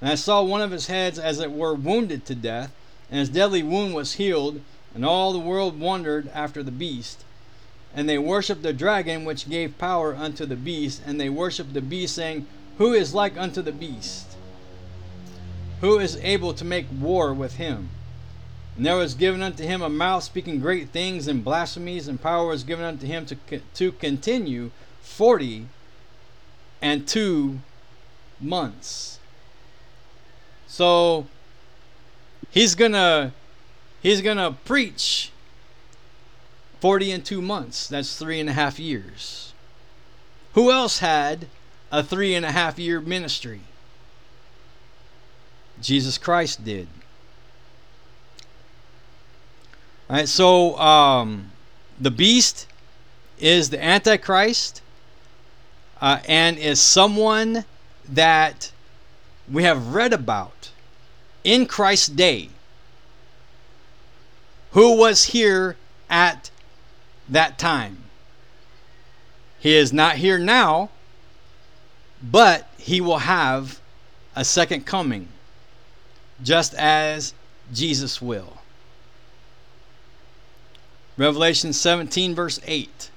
And 0.00 0.10
I 0.10 0.14
saw 0.14 0.42
one 0.42 0.62
of 0.62 0.70
his 0.70 0.86
heads 0.86 1.18
as 1.18 1.40
it 1.40 1.50
were 1.50 1.74
wounded 1.74 2.26
to 2.26 2.34
death, 2.34 2.70
and 3.10 3.18
his 3.18 3.28
deadly 3.28 3.62
wound 3.62 3.94
was 3.94 4.14
healed, 4.14 4.60
and 4.94 5.04
all 5.04 5.32
the 5.32 5.38
world 5.38 5.80
wondered 5.80 6.30
after 6.32 6.62
the 6.62 6.70
beast. 6.70 7.24
And 7.94 8.08
they 8.08 8.18
worshipped 8.18 8.62
the 8.62 8.72
dragon 8.72 9.24
which 9.24 9.48
gave 9.48 9.78
power 9.78 10.14
unto 10.14 10.46
the 10.46 10.56
beast, 10.56 11.02
and 11.04 11.20
they 11.20 11.28
worshipped 11.28 11.74
the 11.74 11.80
beast, 11.80 12.14
saying, 12.14 12.46
Who 12.78 12.92
is 12.92 13.14
like 13.14 13.36
unto 13.36 13.62
the 13.62 13.72
beast? 13.72 14.29
Who 15.80 15.98
is 15.98 16.16
able 16.16 16.52
to 16.54 16.64
make 16.64 16.86
war 16.90 17.32
with 17.32 17.54
him? 17.56 17.88
And 18.76 18.86
there 18.86 18.96
was 18.96 19.14
given 19.14 19.42
unto 19.42 19.64
him 19.64 19.82
a 19.82 19.88
mouth 19.88 20.22
speaking 20.24 20.60
great 20.60 20.90
things 20.90 21.26
and 21.26 21.44
blasphemies, 21.44 22.08
and 22.08 22.20
power 22.20 22.46
was 22.46 22.64
given 22.64 22.84
unto 22.84 23.06
him 23.06 23.26
to, 23.26 23.36
to 23.74 23.92
continue 23.92 24.70
forty 25.02 25.66
and 26.80 27.06
two 27.06 27.60
months. 28.40 29.18
So 30.66 31.26
he's 32.50 32.74
gonna 32.74 33.32
he's 34.02 34.22
gonna 34.22 34.56
preach 34.64 35.30
forty 36.80 37.10
and 37.10 37.24
two 37.24 37.42
months. 37.42 37.88
That's 37.88 38.16
three 38.16 38.40
and 38.40 38.48
a 38.48 38.54
half 38.54 38.78
years. 38.78 39.52
Who 40.54 40.70
else 40.70 40.98
had 40.98 41.46
a 41.92 42.02
three 42.02 42.34
and 42.34 42.46
a 42.46 42.52
half 42.52 42.78
year 42.78 43.00
ministry? 43.00 43.60
Jesus 45.80 46.18
Christ 46.18 46.64
did. 46.64 46.88
All 50.08 50.16
right, 50.16 50.28
so 50.28 50.78
um, 50.78 51.52
the 52.00 52.10
beast 52.10 52.66
is 53.38 53.70
the 53.70 53.82
Antichrist 53.82 54.82
uh, 56.00 56.20
and 56.26 56.58
is 56.58 56.80
someone 56.80 57.64
that 58.08 58.72
we 59.50 59.62
have 59.64 59.94
read 59.94 60.12
about 60.12 60.70
in 61.44 61.66
Christ's 61.66 62.08
day 62.08 62.50
who 64.72 64.96
was 64.96 65.24
here 65.24 65.76
at 66.08 66.50
that 67.28 67.58
time. 67.58 67.98
He 69.58 69.76
is 69.76 69.92
not 69.92 70.16
here 70.16 70.38
now, 70.38 70.90
but 72.22 72.68
he 72.78 73.00
will 73.00 73.18
have 73.18 73.80
a 74.34 74.44
second 74.44 74.86
coming, 74.86 75.28
just 76.42 76.74
as 76.74 77.34
Jesus 77.72 78.20
will. 78.20 78.58
Revelation 81.16 81.72
17, 81.72 82.34
verse 82.34 82.60
8. 82.66 83.10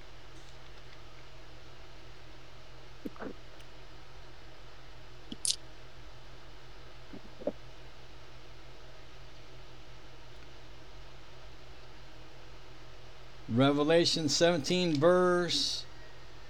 Revelation 13.49 14.29
17, 14.29 14.95
verse 14.99 15.85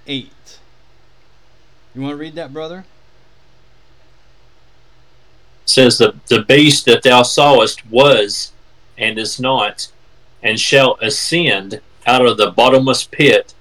8. 0.08 0.60
You 1.94 2.02
want 2.02 2.14
to 2.14 2.18
read 2.18 2.36
that, 2.36 2.54
brother? 2.54 2.86
Says 5.66 5.98
the 5.98 6.16
the 6.28 6.42
beast 6.42 6.86
that 6.86 7.04
thou 7.04 7.24
sawest 7.24 7.86
was 7.88 8.52
and 8.98 9.18
is 9.18 9.40
not 9.40 9.88
and 10.42 10.60
shall 10.60 10.98
ascend 11.02 11.80
out 12.06 12.26
of 12.26 12.38
the 12.38 12.52
bottomless 12.52 13.06
pit 13.06 13.54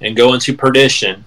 and 0.00 0.16
go 0.16 0.32
into 0.32 0.56
perdition. 0.56 1.24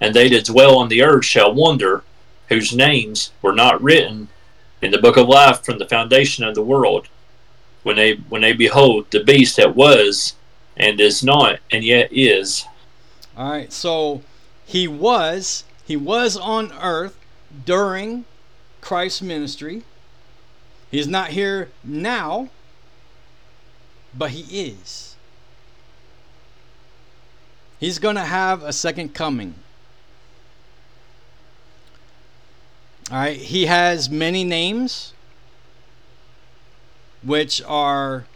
And 0.00 0.14
they 0.14 0.28
that 0.28 0.46
dwell 0.46 0.78
on 0.78 0.88
the 0.88 1.02
earth 1.02 1.24
shall 1.24 1.52
wonder 1.52 2.04
whose 2.48 2.74
names 2.74 3.32
were 3.42 3.54
not 3.54 3.82
written 3.82 4.28
in 4.80 4.90
the 4.90 4.98
book 4.98 5.16
of 5.16 5.28
life 5.28 5.64
from 5.64 5.78
the 5.78 5.88
foundation 5.88 6.44
of 6.44 6.54
the 6.54 6.62
world 6.62 7.08
when 7.82 7.96
they 7.96 8.14
when 8.28 8.42
they 8.42 8.52
behold 8.52 9.06
the 9.10 9.24
beast 9.24 9.56
that 9.56 9.74
was 9.74 10.34
and 10.76 11.00
is 11.00 11.24
not 11.24 11.58
and 11.70 11.82
yet 11.82 12.08
is. 12.12 12.64
All 13.36 13.50
right 13.50 13.72
so 13.72 14.22
he 14.64 14.86
was 14.86 15.64
he 15.84 15.96
was 15.96 16.36
on 16.36 16.72
earth 16.80 17.18
during 17.64 18.26
Christ's 18.86 19.20
ministry. 19.20 19.82
He's 20.92 21.08
not 21.08 21.30
here 21.30 21.70
now, 21.82 22.50
but 24.16 24.30
he 24.30 24.68
is. 24.68 25.16
He's 27.80 27.98
going 27.98 28.14
to 28.14 28.22
have 28.22 28.62
a 28.62 28.72
second 28.72 29.12
coming. 29.12 29.56
All 33.10 33.18
right, 33.18 33.36
he 33.36 33.66
has 33.66 34.08
many 34.08 34.44
names, 34.44 35.14
which 37.24 37.60
are 37.66 38.26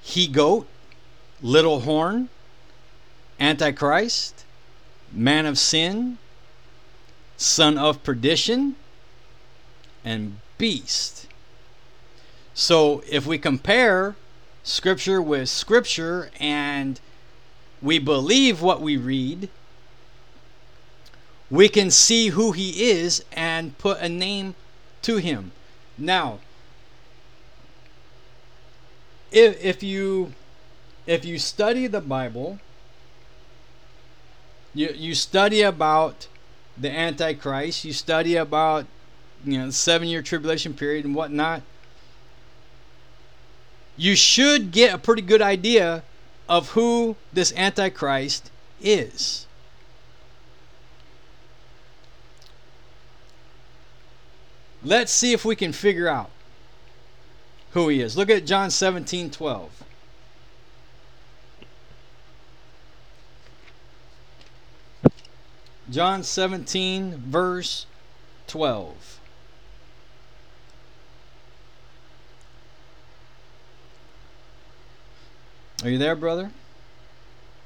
he 0.00 0.28
goat, 0.28 0.66
little 1.42 1.80
horn, 1.80 2.30
antichrist, 3.38 4.46
man 5.12 5.44
of 5.44 5.58
sin, 5.58 6.16
son 7.36 7.76
of 7.76 8.02
perdition, 8.02 8.74
and 10.08 10.40
beast. 10.56 11.26
So 12.54 13.02
if 13.08 13.26
we 13.26 13.36
compare 13.36 14.16
scripture 14.62 15.20
with 15.20 15.50
scripture 15.50 16.30
and 16.40 16.98
we 17.82 17.98
believe 17.98 18.62
what 18.62 18.80
we 18.80 18.96
read, 18.96 19.50
we 21.50 21.68
can 21.68 21.90
see 21.90 22.28
who 22.28 22.52
he 22.52 22.90
is 22.90 23.22
and 23.32 23.76
put 23.76 24.00
a 24.00 24.08
name 24.08 24.54
to 25.02 25.18
him. 25.18 25.52
Now, 25.98 26.38
if, 29.30 29.62
if 29.62 29.82
you 29.82 30.32
if 31.06 31.24
you 31.24 31.38
study 31.38 31.86
the 31.86 32.00
Bible, 32.00 32.58
you, 34.74 34.88
you 34.94 35.14
study 35.14 35.62
about 35.62 36.28
the 36.76 36.90
Antichrist, 36.90 37.84
you 37.84 37.92
study 37.94 38.36
about 38.36 38.86
you 39.44 39.58
know, 39.58 39.70
seven 39.70 40.08
year 40.08 40.22
tribulation 40.22 40.74
period 40.74 41.04
and 41.04 41.14
whatnot, 41.14 41.62
you 43.96 44.14
should 44.14 44.70
get 44.70 44.94
a 44.94 44.98
pretty 44.98 45.22
good 45.22 45.42
idea 45.42 46.02
of 46.48 46.70
who 46.70 47.16
this 47.32 47.52
Antichrist 47.54 48.50
is. 48.80 49.46
Let's 54.84 55.12
see 55.12 55.32
if 55.32 55.44
we 55.44 55.56
can 55.56 55.72
figure 55.72 56.08
out 56.08 56.30
who 57.72 57.88
he 57.88 58.00
is. 58.00 58.16
Look 58.16 58.30
at 58.30 58.46
John 58.46 58.70
17 58.70 59.30
12. 59.30 59.78
John 65.90 66.22
17, 66.22 67.16
verse 67.16 67.86
12. 68.46 69.17
Are 75.82 75.90
you 75.90 75.98
there, 75.98 76.16
brother? 76.16 76.50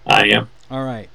I 0.07 0.27
am. 0.27 0.49
All 0.71 0.85
right. 0.85 1.09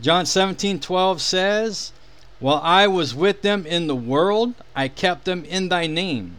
John 0.00 0.26
17 0.26 0.78
12 0.80 1.20
says, 1.20 1.92
While 2.38 2.60
I 2.62 2.86
was 2.86 3.14
with 3.14 3.42
them 3.42 3.66
in 3.66 3.86
the 3.86 3.96
world, 3.96 4.54
I 4.74 4.88
kept 4.88 5.24
them 5.24 5.44
in 5.44 5.68
thy 5.68 5.86
name. 5.86 6.36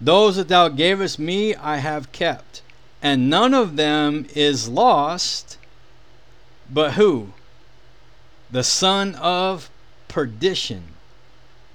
Those 0.00 0.36
that 0.36 0.48
thou 0.48 0.68
gavest 0.68 1.18
me, 1.18 1.54
I 1.54 1.76
have 1.76 2.12
kept. 2.12 2.62
And 3.02 3.30
none 3.30 3.54
of 3.54 3.76
them 3.76 4.26
is 4.34 4.68
lost, 4.68 5.58
but 6.68 6.94
who? 6.94 7.32
The 8.50 8.64
son 8.64 9.14
of 9.16 9.70
perdition, 10.08 10.94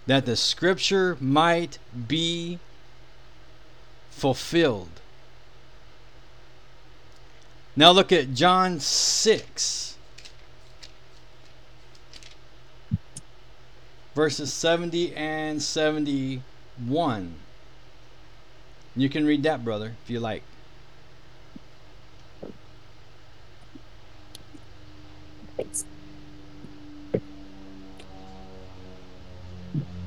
that 0.08 0.26
the 0.26 0.36
scripture 0.36 1.16
might 1.22 1.80
be 2.08 2.60
fulfilled. 4.10 5.02
Now 7.76 7.92
look 7.92 8.12
at 8.12 8.34
John 8.34 8.80
6, 8.80 9.98
verses 14.14 14.54
70 14.54 15.16
and 15.16 15.62
71. 15.62 17.34
You 18.96 19.10
can 19.10 19.26
read 19.26 19.42
that, 19.44 19.66
brother, 19.66 19.96
if 20.04 20.10
you 20.10 20.20
like. 20.20 20.44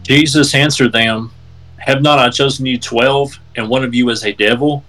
Jesus 0.05 0.55
answered 0.55 0.93
them, 0.93 1.33
Have 1.79 2.01
not 2.01 2.21
I 2.21 2.31
chosen 2.31 2.65
you 2.65 2.79
twelve, 2.79 3.41
and 3.57 3.69
one 3.69 3.83
of 3.83 3.93
you 3.93 4.09
is 4.11 4.25
a 4.25 4.33
devil? 4.33 4.85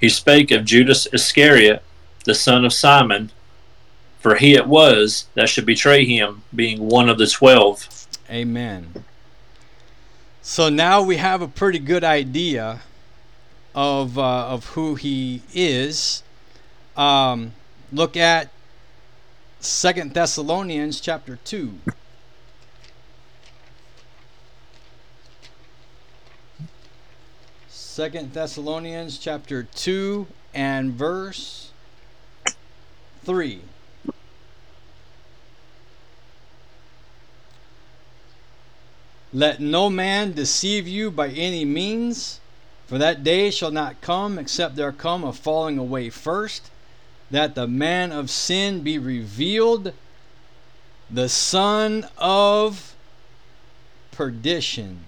He 0.00 0.08
spake 0.08 0.50
of 0.50 0.64
Judas 0.64 1.06
Iscariot, 1.12 1.82
the 2.24 2.34
son 2.34 2.64
of 2.64 2.72
Simon, 2.72 3.30
for 4.18 4.34
he 4.36 4.54
it 4.54 4.66
was 4.66 5.26
that 5.34 5.48
should 5.48 5.66
betray 5.66 6.04
him, 6.04 6.42
being 6.54 6.88
one 6.88 7.08
of 7.08 7.18
the 7.18 7.26
twelve. 7.26 7.88
Amen. 8.30 9.04
So 10.42 10.68
now 10.68 11.02
we 11.02 11.16
have 11.16 11.42
a 11.42 11.48
pretty 11.48 11.78
good 11.78 12.04
idea 12.04 12.80
of 13.74 14.18
uh, 14.18 14.48
of 14.48 14.66
who 14.70 14.94
he 14.94 15.42
is. 15.54 16.22
Um, 16.96 17.52
look 17.92 18.16
at 18.16 18.50
Second 19.60 20.14
Thessalonians 20.14 21.00
chapter 21.00 21.38
two. 21.44 21.78
Second 27.96 28.34
Thessalonians 28.34 29.16
chapter 29.16 29.62
2 29.62 30.26
and 30.52 30.92
verse 30.92 31.70
3. 33.24 33.62
Let 39.32 39.60
no 39.60 39.88
man 39.88 40.34
deceive 40.34 40.86
you 40.86 41.10
by 41.10 41.28
any 41.28 41.64
means, 41.64 42.38
for 42.86 42.98
that 42.98 43.24
day 43.24 43.50
shall 43.50 43.70
not 43.70 44.02
come 44.02 44.38
except 44.38 44.76
there 44.76 44.92
come 44.92 45.24
a 45.24 45.32
falling 45.32 45.78
away 45.78 46.10
first, 46.10 46.70
that 47.30 47.54
the 47.54 47.66
man 47.66 48.12
of 48.12 48.28
sin 48.28 48.82
be 48.82 48.98
revealed, 48.98 49.94
the 51.10 51.30
son 51.30 52.06
of 52.18 52.94
perdition 54.12 55.05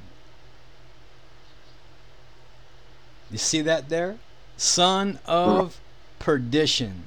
You 3.30 3.38
see 3.38 3.60
that 3.62 3.88
there? 3.88 4.16
Son 4.56 5.18
of 5.26 5.80
perdition. 6.18 7.04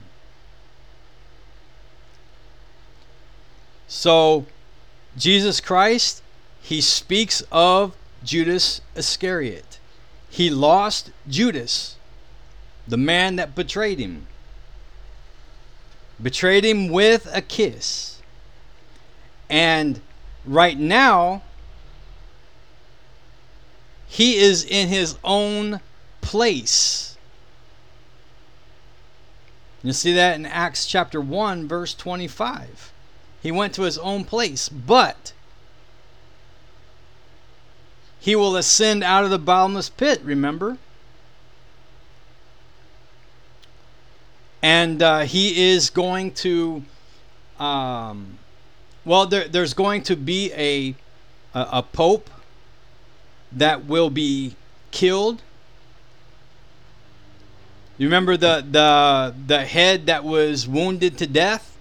So, 3.88 4.46
Jesus 5.18 5.60
Christ, 5.60 6.22
he 6.62 6.80
speaks 6.80 7.44
of 7.52 7.96
Judas 8.24 8.82
Iscariot. 8.96 9.80
He 10.30 10.50
lost 10.50 11.12
Judas, 11.28 11.98
the 12.88 12.98
man 12.98 13.36
that 13.36 13.54
betrayed 13.54 14.00
him. 14.00 14.28
Betrayed 16.22 16.64
him 16.64 16.88
with 16.88 17.28
a 17.34 17.42
kiss. 17.42 18.22
And 19.50 20.00
right 20.46 20.80
now, 20.80 21.42
he 24.08 24.38
is 24.38 24.64
in 24.64 24.88
his 24.88 25.18
own 25.24 25.82
place. 26.22 27.18
You 29.84 29.94
see 29.94 30.14
that 30.14 30.36
in 30.36 30.46
Acts 30.46 30.86
chapter 30.86 31.20
1, 31.20 31.68
verse 31.68 31.94
25. 31.94 32.94
He 33.42 33.52
went 33.52 33.74
to 33.74 33.82
his 33.82 33.98
own 33.98 34.24
place, 34.24 34.70
but 34.70 35.34
he 38.20 38.36
will 38.36 38.56
ascend 38.56 39.04
out 39.04 39.24
of 39.24 39.32
the 39.32 39.40
bottomless 39.40 39.90
pit, 39.90 40.22
remember? 40.24 40.78
And 44.62 45.02
uh, 45.02 45.22
he 45.22 45.72
is 45.72 45.90
going 45.90 46.34
to, 46.34 46.84
um, 47.60 48.38
well, 49.04 49.26
there, 49.26 49.48
there's 49.48 49.74
going 49.74 50.04
to 50.04 50.16
be 50.16 50.54
a, 50.54 50.96
a, 51.58 51.80
a 51.80 51.84
pope 51.84 52.30
that 53.52 53.86
will 53.86 54.12
be 54.12 54.56
killed 54.92 55.42
you 58.04 58.08
remember 58.08 58.38
the 58.38 58.66
the 58.70 59.36
the 59.48 59.66
head 59.66 60.08
that 60.08 60.24
was 60.24 60.68
wounded 60.68 61.18
to 61.20 61.28
death? 61.28 61.78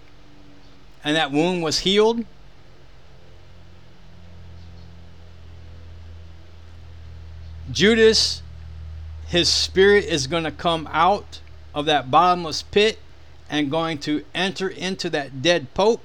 And 1.02 1.16
that 1.16 1.32
wound 1.32 1.62
was 1.62 1.80
healed? 1.80 2.24
Judas 7.70 8.42
his 9.30 9.48
spirit 9.48 10.04
is 10.06 10.26
going 10.26 10.42
to 10.42 10.50
come 10.50 10.88
out 10.90 11.40
of 11.72 11.86
that 11.86 12.10
bottomless 12.10 12.62
pit 12.62 12.98
and 13.48 13.70
going 13.70 13.96
to 13.98 14.24
enter 14.34 14.68
into 14.68 15.08
that 15.08 15.40
dead 15.40 15.72
pope. 15.72 16.02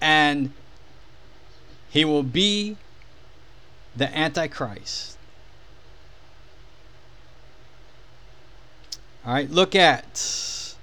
And 0.00 0.52
he 1.88 2.04
will 2.04 2.24
be 2.24 2.76
the 3.94 4.14
antichrist 4.16 5.17
All 9.28 9.34
right, 9.34 9.50
look 9.50 9.74
at. 9.74 10.74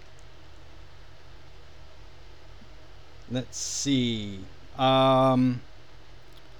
Let's 3.31 3.58
see. 3.58 4.41
Um, 4.77 5.62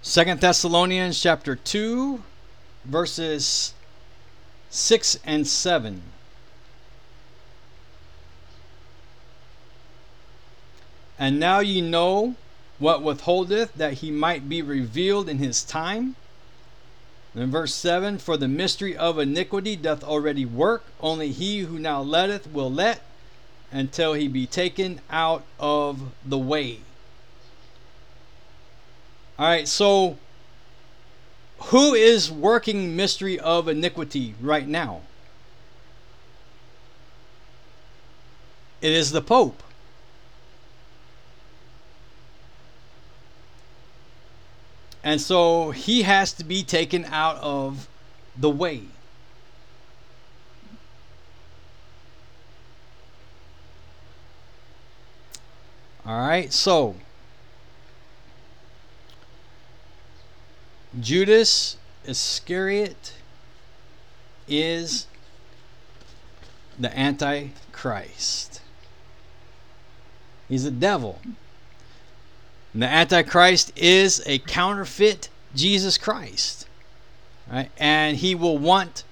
Second 0.02 0.42
Thessalonians 0.42 1.22
chapter 1.22 1.56
two, 1.56 2.24
verses 2.86 3.76
six 4.72 5.20
and 5.24 5.46
seven. 5.46 6.02
And 11.20 11.40
now 11.40 11.60
ye 11.60 11.82
know 11.82 12.34
what 12.80 13.04
withholdeth 13.04 13.76
that 13.76 13.94
he 13.94 14.10
might 14.10 14.50
be 14.50 14.64
revealed 14.64 15.30
in 15.30 15.38
his 15.38 15.64
time 15.64 16.16
in 17.36 17.52
verse 17.52 17.74
7 17.74 18.18
For 18.18 18.38
the 18.38 18.48
mystery 18.48 18.96
of 18.96 19.20
iniquity 19.20 19.76
doth 19.76 20.04
already 20.04 20.46
work, 20.46 20.84
only 21.02 21.32
he 21.32 21.60
who 21.60 21.78
now 21.78 22.02
letteth 22.02 22.52
will 22.52 22.72
let 22.72 23.02
until 23.72 24.14
he 24.14 24.28
be 24.28 24.48
taken 24.48 25.02
out 25.10 25.44
of 25.60 26.14
the 26.26 26.38
way. 26.38 26.80
All 29.38 29.48
right, 29.48 29.68
so 29.68 30.18
who 31.60 31.94
is 31.94 32.32
working 32.32 32.96
mystery 32.96 33.40
of 33.40 33.68
iniquity 33.68 34.36
right 34.40 34.68
now? 34.68 35.02
It 38.82 38.92
is 38.92 39.12
the 39.12 39.22
Pope. 39.22 39.62
And 45.06 45.22
so 45.22 45.70
he 45.70 46.02
has 46.02 46.34
to 46.34 46.44
be 46.44 46.64
taken 46.64 47.06
out 47.06 47.38
of 47.38 47.88
the 48.36 48.50
way. 48.50 48.82
All 56.04 56.28
right, 56.28 56.52
so 56.52 56.96
Judas 61.00 61.78
Iscariot 62.06 63.14
is 64.48 65.06
the 66.80 66.98
Antichrist. 66.98 68.60
He's 70.50 70.66
a 70.66 70.72
devil. 70.72 71.20
And 72.76 72.82
the 72.82 72.88
Antichrist 72.88 73.72
is 73.78 74.22
a 74.26 74.40
counterfeit 74.40 75.30
Jesus 75.56 75.98
Christ. 75.98 76.68
Right? 77.50 77.72
And 77.78 78.18
he 78.18 78.36
will 78.36 78.58
want 78.58 79.06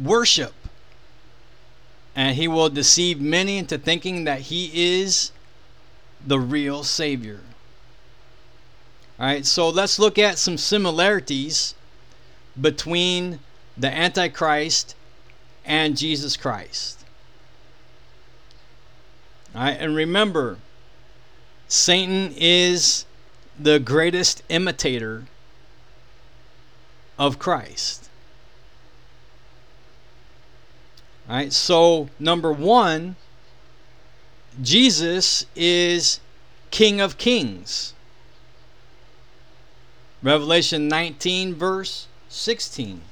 worship. 0.00 0.54
And 2.14 2.36
he 2.36 2.46
will 2.46 2.68
deceive 2.68 3.20
many 3.20 3.58
into 3.58 3.76
thinking 3.76 4.22
that 4.22 4.42
he 4.42 4.70
is 4.72 5.32
the 6.24 6.38
real 6.38 6.84
Savior. 6.84 7.40
All 9.18 9.26
right, 9.26 9.44
so 9.44 9.68
let's 9.68 9.98
look 9.98 10.16
at 10.16 10.38
some 10.38 10.56
similarities 10.56 11.74
between 12.60 13.40
the 13.76 13.92
Antichrist 13.92 14.94
and 15.64 15.96
Jesus 15.96 16.36
Christ. 16.36 17.04
All 19.56 19.62
right, 19.62 19.76
and 19.80 19.96
remember, 19.96 20.58
Satan 21.66 22.32
is 22.36 23.06
the 23.58 23.78
greatest 23.78 24.42
imitator 24.48 25.24
of 27.18 27.38
Christ. 27.38 28.08
All 31.28 31.36
right, 31.36 31.52
so 31.52 32.08
number 32.18 32.52
one, 32.52 33.16
Jesus 34.62 35.44
is 35.54 36.20
King 36.70 37.00
of 37.00 37.18
Kings. 37.18 37.92
Revelation 40.22 40.88
19, 40.88 41.54
verse 41.54 42.06
16. 42.28 43.02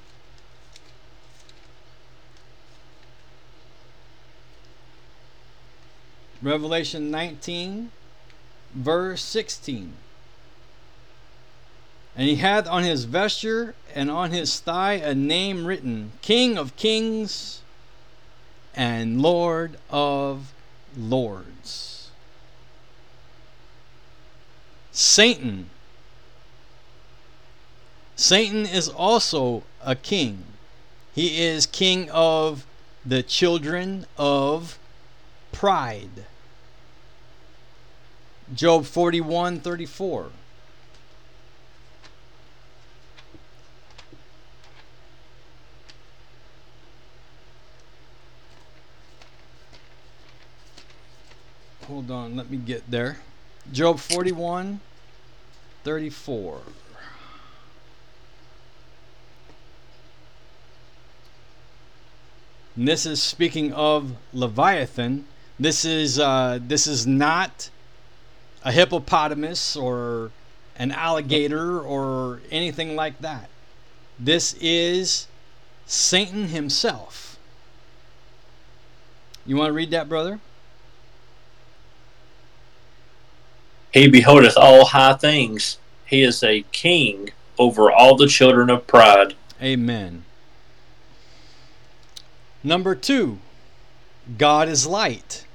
Revelation 6.43 7.11
19, 7.11 7.91
verse 8.75 9.23
16. 9.23 9.93
And 12.17 12.29
he 12.29 12.37
hath 12.37 12.67
on 12.67 12.83
his 12.83 13.05
vesture 13.05 13.75
and 13.95 14.11
on 14.11 14.31
his 14.31 14.59
thigh 14.59 14.95
a 14.95 15.15
name 15.15 15.67
written 15.67 16.13
King 16.23 16.57
of 16.57 16.75
Kings 16.77 17.61
and 18.75 19.21
Lord 19.21 19.77
of 19.91 20.53
Lords. 20.97 22.11
Satan. 24.93 25.69
Satan 28.17 28.65
is 28.65 28.89
also 28.89 29.63
a 29.85 29.95
king. 29.95 30.43
He 31.15 31.43
is 31.45 31.67
king 31.67 32.11
of 32.11 32.65
the 33.05 33.23
children 33.23 34.07
of 34.17 34.79
pride. 35.53 36.25
Job 38.55 38.87
41 38.87 39.61
34. 39.61 40.31
Hold 51.87 52.11
on, 52.11 52.35
let 52.35 52.51
me 52.51 52.57
get 52.57 52.91
there. 52.91 53.19
Job 53.71 54.01
41 54.01 54.81
34. 55.85 56.61
And 62.75 62.89
this 62.89 63.07
is 63.07 63.23
speaking 63.23 63.73
of 63.73 64.17
Leviathan. 64.33 65.27
This 65.61 65.85
is 65.85 66.19
uh, 66.19 66.59
this 66.61 66.89
is 66.89 67.07
not 67.07 67.71
a 68.65 68.73
hippopotamus 68.73 69.77
or 69.77 70.33
an 70.77 70.91
alligator 70.91 71.81
or 71.81 72.41
anything 72.51 72.97
like 72.97 73.21
that. 73.21 73.49
This 74.19 74.57
is 74.61 75.29
Satan 75.87 76.49
himself. 76.49 77.39
You 79.47 79.55
want 79.55 79.69
to 79.69 79.73
read 79.73 79.93
that, 79.93 80.09
brother? 80.09 80.41
He 83.97 84.09
beholdeth 84.09 84.59
all 84.59 84.85
high 84.85 85.15
things. 85.15 85.79
He 86.05 86.21
is 86.23 86.43
a 86.43 86.67
king 86.71 87.31
over 87.59 87.91
all 87.91 88.15
the 88.15 88.27
children 88.27 88.69
of 88.69 88.87
pride. 88.87 89.35
Amen. 89.63 90.27
Number 92.63 92.95
two, 92.95 93.39
God 94.37 94.69
is 94.69 94.87
light. 94.87 95.47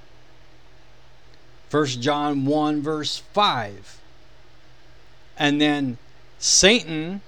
1 1.70 1.86
John 1.86 2.46
1, 2.46 2.82
verse 2.82 3.18
5. 3.32 4.02
And 5.38 5.62
then 5.62 6.00
Satan 6.40 7.22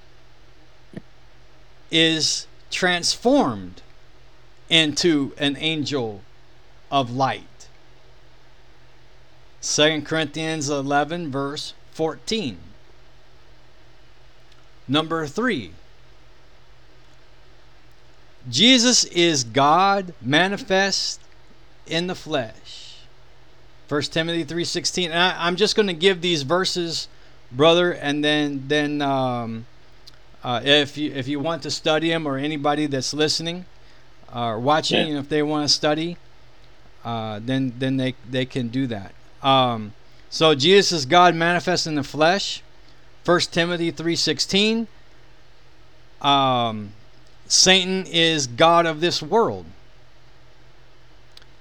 is 1.92 2.48
transformed 2.72 3.84
into 4.68 5.34
an 5.38 5.58
angel 5.60 6.24
of 6.90 7.12
light. 7.12 7.53
2 9.64 10.02
Corinthians 10.02 10.70
11, 10.70 11.32
verse 11.32 11.74
14. 11.92 12.58
Number 14.88 15.26
3. 15.26 15.72
Jesus 18.50 19.06
is 19.06 19.46
God 19.46 20.14
manifest 20.22 21.22
in 21.88 22.08
the 22.08 22.16
flesh. 22.16 22.98
1 23.88 24.02
Timothy 24.04 24.44
3:16. 24.44 25.06
And 25.06 25.20
I, 25.20 25.48
am 25.48 25.56
just 25.56 25.76
going 25.78 25.88
to 25.88 25.94
give 25.94 26.22
these 26.22 26.44
verses, 26.44 27.08
brother, 27.52 27.92
and 27.92 28.24
then 28.24 28.66
then 28.68 29.02
um, 29.02 29.66
uh, 30.44 30.60
if 30.64 30.98
you 30.98 31.12
if 31.14 31.28
you 31.28 31.40
want 31.40 31.64
to 31.64 31.72
study 31.72 32.10
them 32.10 32.28
or 32.28 32.38
anybody 32.38 32.86
that's 32.86 33.14
listening 33.14 33.66
uh, 34.36 34.48
or 34.48 34.60
watching, 34.60 35.14
yeah. 35.14 35.20
if 35.20 35.30
they 35.30 35.42
want 35.42 35.70
to 35.70 35.74
study, 35.74 36.18
uh, 37.06 37.40
then 37.42 37.74
then 37.78 37.96
they 37.96 38.16
they 38.30 38.46
can 38.46 38.68
do 38.68 38.88
that. 38.88 39.14
Um, 39.44 39.94
so 40.30 40.56
Jesus 40.56 40.92
is 40.92 41.06
God 41.06 41.36
manifest 41.36 41.86
in 41.86 41.96
the 41.96 42.04
flesh. 42.04 42.64
1 43.26 43.40
Timothy 43.52 43.92
3:16. 43.92 44.88
Um, 46.22 46.94
Satan 47.48 48.06
is 48.08 48.48
God 48.48 48.86
of 48.86 49.02
this 49.02 49.22
world. 49.22 49.66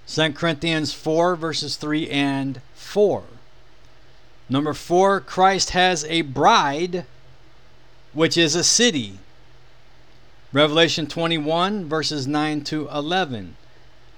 2 0.07 0.33
Corinthians 0.33 0.93
4 0.93 1.37
verses 1.37 1.77
3 1.77 2.09
and 2.09 2.61
4. 2.75 3.25
Number 4.49 4.75
4, 4.75 5.21
Christ 5.21 5.71
has 5.71 6.05
a 6.05 6.23
bride 6.23 7.07
which 8.13 8.37
is 8.37 8.55
a 8.55 8.65
city. 8.65 9.19
Revelation 10.53 11.07
21 11.07 11.89
verses 11.89 12.27
9 12.27 12.63
to 12.65 12.89
11. 12.89 13.57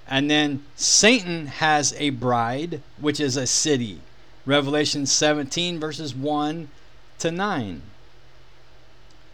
And 0.07 0.29
then 0.29 0.63
Satan 0.75 1.47
has 1.47 1.93
a 1.97 2.11
bride, 2.11 2.81
which 2.99 3.19
is 3.19 3.37
a 3.37 3.47
city. 3.47 4.01
Revelation 4.45 5.05
17, 5.05 5.79
verses 5.79 6.13
1 6.13 6.69
to 7.19 7.31
9. 7.31 7.81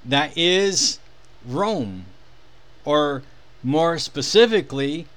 That 0.05 0.38
is 0.38 0.99
Rome, 1.45 2.05
or 2.86 3.23
more 3.63 3.99
specifically, 3.99 5.07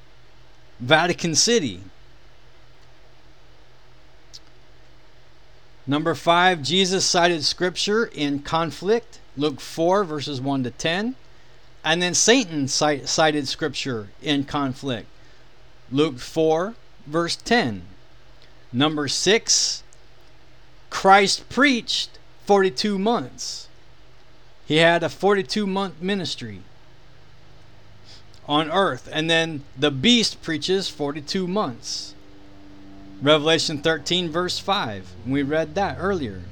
Vatican 0.80 1.34
City. 1.34 1.80
Number 5.86 6.14
five, 6.14 6.62
Jesus 6.62 7.04
cited 7.04 7.44
scripture 7.44 8.06
in 8.06 8.40
conflict, 8.40 9.20
Luke 9.36 9.60
4, 9.60 10.04
verses 10.04 10.40
1 10.40 10.64
to 10.64 10.70
10. 10.70 11.14
And 11.84 12.00
then 12.00 12.14
Satan 12.14 12.68
cited 12.68 13.46
scripture 13.46 14.08
in 14.22 14.44
conflict, 14.44 15.06
Luke 15.94 16.18
4, 16.18 16.74
verse 17.06 17.36
10. 17.36 17.82
Number 18.72 19.06
6, 19.06 19.84
Christ 20.90 21.48
preached 21.48 22.18
42 22.46 22.98
months. 22.98 23.68
He 24.66 24.78
had 24.78 25.04
a 25.04 25.08
42 25.08 25.68
month 25.68 26.02
ministry 26.02 26.62
on 28.48 28.72
earth. 28.72 29.08
And 29.12 29.30
then 29.30 29.62
the 29.78 29.92
beast 29.92 30.42
preaches 30.42 30.88
42 30.88 31.46
months. 31.46 32.16
Revelation 33.22 33.78
13, 33.78 34.30
verse 34.30 34.58
5. 34.58 35.12
We 35.24 35.44
read 35.44 35.76
that 35.76 35.96
earlier. 36.00 36.42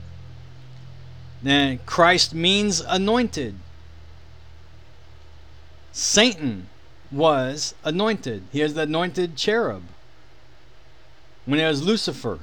Then 1.43 1.81
Christ 1.85 2.33
means 2.33 2.81
anointed. 2.81 3.57
Satan 5.91 6.69
was 7.13 7.75
anointed. 7.85 8.45
He 8.51 8.63
is 8.63 8.75
the 8.75 8.83
anointed 8.83 9.37
cherub. 9.37 9.83
When 11.45 11.61
it 11.61 11.67
was 11.67 11.83
Lucifer, 11.83 12.41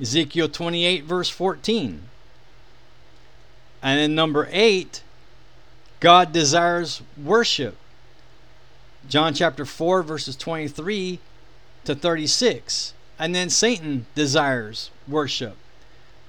Ezekiel 0.00 0.48
28, 0.48 1.04
verse 1.04 1.28
14. 1.28 2.02
And 3.82 4.00
in 4.00 4.14
number 4.14 4.48
8, 4.50 5.02
God 6.00 6.32
desires 6.32 7.02
worship. 7.16 7.76
John 9.08 9.34
chapter 9.34 9.64
4, 9.64 10.02
verses 10.02 10.36
23 10.36 11.18
to 11.84 11.94
36. 11.94 12.94
And 13.18 13.34
then 13.34 13.50
Satan 13.50 14.06
desires 14.14 14.90
worship. 15.08 15.56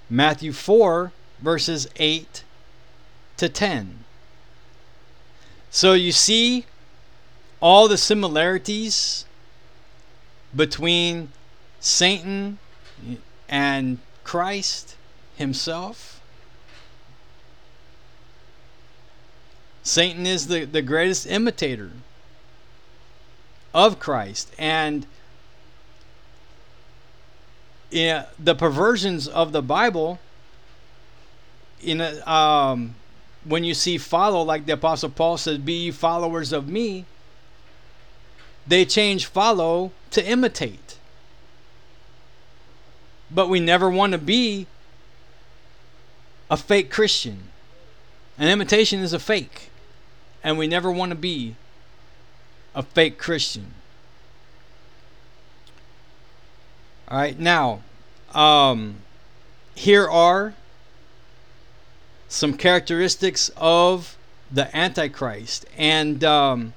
Matthew 0.09 0.53
4, 0.53 1.11
verses 1.41 1.87
8 1.97 2.43
to 3.37 3.49
10. 3.49 4.03
So 5.71 5.93
you 5.93 6.11
see 6.11 6.65
all 7.63 7.87
the 7.87 7.97
similarities 7.97 9.23
between 10.53 11.29
Satan 11.79 12.59
and 13.47 13.99
Christ 14.25 14.97
himself. 15.37 16.19
Satan 19.81 20.25
is 20.25 20.47
the, 20.47 20.65
the 20.65 20.81
greatest 20.81 21.25
imitator 21.25 21.91
of 23.73 23.97
Christ. 23.97 24.51
And 24.59 25.07
the 27.91 28.55
perversions 28.57 29.25
of 29.25 29.53
the 29.53 29.61
Bible, 29.61 30.19
in 31.81 32.01
a, 32.01 32.29
um, 32.29 32.95
when 33.45 33.63
you 33.63 33.73
see 33.73 33.97
follow, 33.97 34.41
like 34.41 34.65
the 34.65 34.73
Apostle 34.73 35.11
Paul 35.11 35.37
says, 35.37 35.59
be 35.59 35.91
followers 35.91 36.51
of 36.51 36.67
me, 36.67 37.05
they 38.65 38.85
change 38.85 39.25
follow 39.25 39.91
to 40.11 40.25
imitate. 40.25 40.97
But 43.29 43.49
we 43.49 43.59
never 43.59 43.89
want 43.89 44.11
to 44.11 44.17
be 44.17 44.67
a 46.49 46.57
fake 46.57 46.91
Christian. 46.91 47.49
An 48.37 48.47
imitation 48.47 48.99
is 48.99 49.13
a 49.13 49.19
fake. 49.19 49.69
And 50.43 50.57
we 50.57 50.67
never 50.67 50.91
want 50.91 51.09
to 51.09 51.15
be 51.15 51.55
a 52.75 52.83
fake 52.83 53.17
Christian. 53.17 53.73
All 57.07 57.17
right, 57.17 57.37
now, 57.37 57.81
um, 58.33 58.95
here 59.75 60.07
are 60.07 60.53
some 62.27 62.57
characteristics 62.57 63.51
of 63.55 64.17
the 64.51 64.75
Antichrist, 64.75 65.65
and 65.77 66.23
um, 66.23 66.73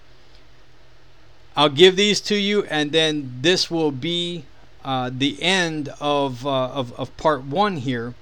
I'll 1.57 1.71
give 1.71 1.97
these 1.97 2.21
to 2.23 2.37
you, 2.37 2.65
and 2.65 2.93
then 2.93 3.39
this 3.41 3.71
will 3.71 3.91
be 3.91 4.45
uh, 4.85 5.11
the 5.13 5.43
end 5.43 5.89
of, 6.01 6.47
uh, 6.47 6.69
of 6.69 6.93
of 6.99 7.17
part 7.17 7.45
one 7.45 7.79
here. 7.79 8.15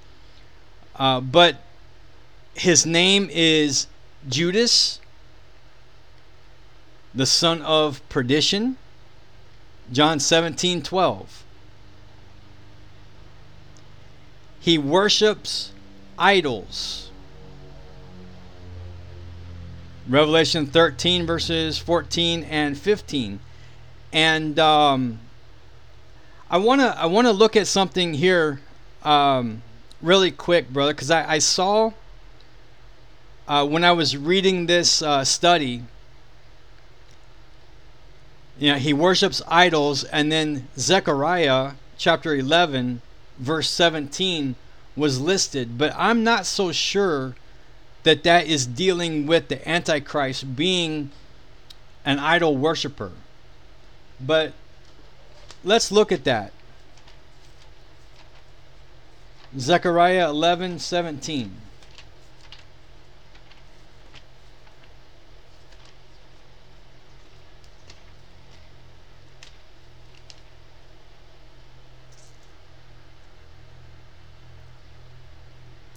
Uh, 0.96 1.20
but 1.20 1.56
his 2.54 2.86
name 2.86 3.28
is 3.32 3.88
Judas, 4.28 5.00
the 7.14 7.26
son 7.26 7.60
of 7.62 8.06
perdition. 8.08 8.76
John 9.92 10.18
17 10.18 10.82
12. 10.82 11.44
He 14.60 14.78
worships 14.78 15.72
idols. 16.18 17.03
Revelation 20.08 20.66
13, 20.66 21.24
verses 21.24 21.78
14 21.78 22.44
and 22.44 22.76
15. 22.76 23.40
And 24.12 24.58
um, 24.58 25.20
I 26.50 26.58
want 26.58 26.82
to 26.82 26.98
I 26.98 27.06
wanna 27.06 27.32
look 27.32 27.56
at 27.56 27.66
something 27.66 28.14
here 28.14 28.60
um, 29.02 29.62
really 30.02 30.30
quick, 30.30 30.68
brother, 30.70 30.92
because 30.92 31.10
I, 31.10 31.34
I 31.34 31.38
saw 31.38 31.92
uh, 33.48 33.66
when 33.66 33.82
I 33.82 33.92
was 33.92 34.16
reading 34.16 34.66
this 34.66 35.00
uh, 35.02 35.24
study, 35.24 35.82
you 38.58 38.72
know, 38.72 38.78
he 38.78 38.92
worships 38.92 39.42
idols, 39.48 40.04
and 40.04 40.30
then 40.30 40.68
Zechariah 40.78 41.72
chapter 41.98 42.34
11, 42.34 43.00
verse 43.38 43.68
17 43.70 44.54
was 44.96 45.20
listed, 45.20 45.76
but 45.76 45.92
I'm 45.96 46.22
not 46.22 46.46
so 46.46 46.72
sure 46.72 47.34
that 48.04 48.22
that 48.22 48.46
is 48.46 48.66
dealing 48.66 49.26
with 49.26 49.48
the 49.48 49.66
Antichrist 49.68 50.54
being 50.54 51.10
an 52.04 52.18
idol 52.18 52.56
worshiper. 52.56 53.12
But 54.20 54.52
let's 55.64 55.90
look 55.90 56.12
at 56.12 56.24
that. 56.24 56.52
Zechariah 59.58 60.28
11 60.28 60.78
17. 60.78 61.56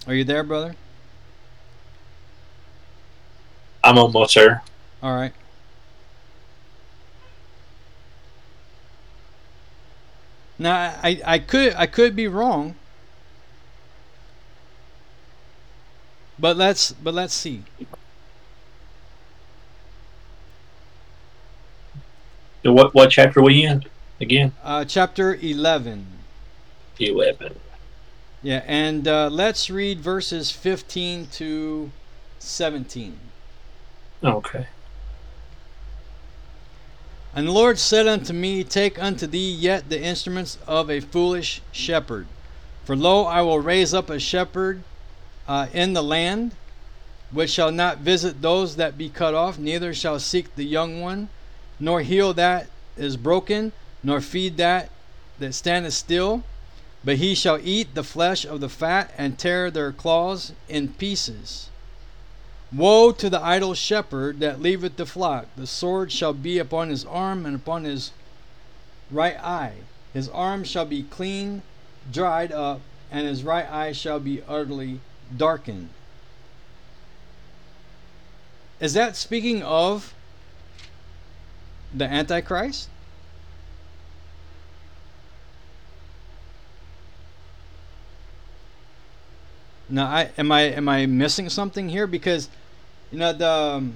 Are 0.06 0.14
you 0.14 0.24
there, 0.24 0.42
brother? 0.42 0.74
I'm 3.82 3.98
almost 3.98 4.34
there. 4.34 4.62
All 5.02 5.14
right. 5.14 5.32
Now 10.58 10.94
I, 11.02 11.20
I 11.24 11.38
could 11.38 11.74
I 11.74 11.86
could 11.86 12.16
be 12.16 12.26
wrong. 12.26 12.74
But 16.38 16.56
let's 16.56 16.92
but 16.92 17.14
let's 17.14 17.34
see. 17.34 17.62
So 22.64 22.72
what 22.72 22.92
what 22.94 23.10
chapter 23.10 23.40
are 23.40 23.44
we 23.44 23.64
in 23.64 23.84
again? 24.20 24.52
Uh, 24.62 24.84
chapter 24.84 25.36
eleven. 25.36 26.06
Eleven. 26.98 27.60
Yeah, 28.42 28.62
and 28.66 29.06
uh, 29.06 29.28
let's 29.30 29.70
read 29.70 30.00
verses 30.00 30.50
fifteen 30.50 31.26
to 31.32 31.92
seventeen. 32.40 33.18
Okay. 34.22 34.66
And 37.34 37.46
the 37.46 37.52
Lord 37.52 37.78
said 37.78 38.08
unto 38.08 38.32
me, 38.32 38.64
Take 38.64 39.00
unto 39.00 39.26
thee 39.26 39.52
yet 39.52 39.88
the 39.88 40.02
instruments 40.02 40.58
of 40.66 40.90
a 40.90 41.00
foolish 41.00 41.60
shepherd. 41.70 42.26
For 42.84 42.96
lo, 42.96 43.24
I 43.24 43.42
will 43.42 43.60
raise 43.60 43.94
up 43.94 44.10
a 44.10 44.18
shepherd 44.18 44.82
uh, 45.46 45.66
in 45.72 45.92
the 45.92 46.02
land, 46.02 46.52
which 47.30 47.50
shall 47.50 47.70
not 47.70 47.98
visit 47.98 48.42
those 48.42 48.76
that 48.76 48.98
be 48.98 49.08
cut 49.08 49.34
off, 49.34 49.58
neither 49.58 49.94
shall 49.94 50.18
seek 50.18 50.54
the 50.56 50.64
young 50.64 51.00
one, 51.00 51.28
nor 51.78 52.00
heal 52.00 52.32
that 52.34 52.66
is 52.96 53.16
broken, 53.16 53.72
nor 54.02 54.20
feed 54.20 54.56
that 54.56 54.90
that 55.38 55.54
standeth 55.54 55.94
still. 55.94 56.42
But 57.04 57.16
he 57.16 57.34
shall 57.34 57.60
eat 57.62 57.94
the 57.94 58.02
flesh 58.02 58.44
of 58.44 58.60
the 58.60 58.68
fat, 58.68 59.12
and 59.16 59.38
tear 59.38 59.70
their 59.70 59.92
claws 59.92 60.52
in 60.68 60.88
pieces. 60.88 61.68
Woe 62.72 63.12
to 63.12 63.30
the 63.30 63.42
idle 63.42 63.74
shepherd 63.74 64.40
that 64.40 64.60
leaveth 64.60 64.96
the 64.96 65.06
flock! 65.06 65.46
The 65.56 65.66
sword 65.66 66.12
shall 66.12 66.34
be 66.34 66.58
upon 66.58 66.90
his 66.90 67.04
arm 67.04 67.46
and 67.46 67.56
upon 67.56 67.84
his 67.84 68.10
right 69.10 69.38
eye. 69.38 69.74
His 70.12 70.28
arm 70.28 70.64
shall 70.64 70.84
be 70.84 71.02
clean 71.02 71.62
dried 72.12 72.52
up, 72.52 72.80
and 73.10 73.26
his 73.26 73.42
right 73.42 73.70
eye 73.70 73.92
shall 73.92 74.20
be 74.20 74.42
utterly 74.46 75.00
darkened. 75.34 75.88
Is 78.80 78.92
that 78.94 79.16
speaking 79.16 79.62
of 79.62 80.14
the 81.94 82.04
Antichrist? 82.04 82.88
Now, 89.88 90.06
I 90.06 90.30
am 90.36 90.52
I 90.52 90.62
am 90.62 90.88
I 90.88 91.06
missing 91.06 91.48
something 91.48 91.88
here? 91.88 92.06
Because 92.06 92.48
you 93.10 93.18
know 93.18 93.32
the 93.32 93.50
um, 93.50 93.94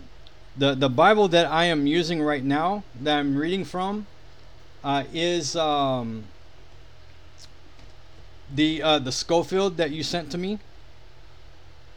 the 0.57 0.74
the 0.74 0.88
Bible 0.88 1.28
that 1.28 1.47
I 1.47 1.64
am 1.64 1.86
using 1.86 2.22
right 2.22 2.45
now 2.45 2.82
that 3.03 3.18
I'm 3.18 3.36
reading 3.36 3.64
from 3.64 4.07
uh, 4.82 5.05
is 5.12 5.55
um, 5.57 6.24
the 8.55 8.82
uh, 8.82 8.99
the 8.99 9.12
Scofield 9.12 9.76
that 9.76 9.90
you 9.90 10.03
sent 10.03 10.30
to 10.32 10.38
me, 10.38 10.59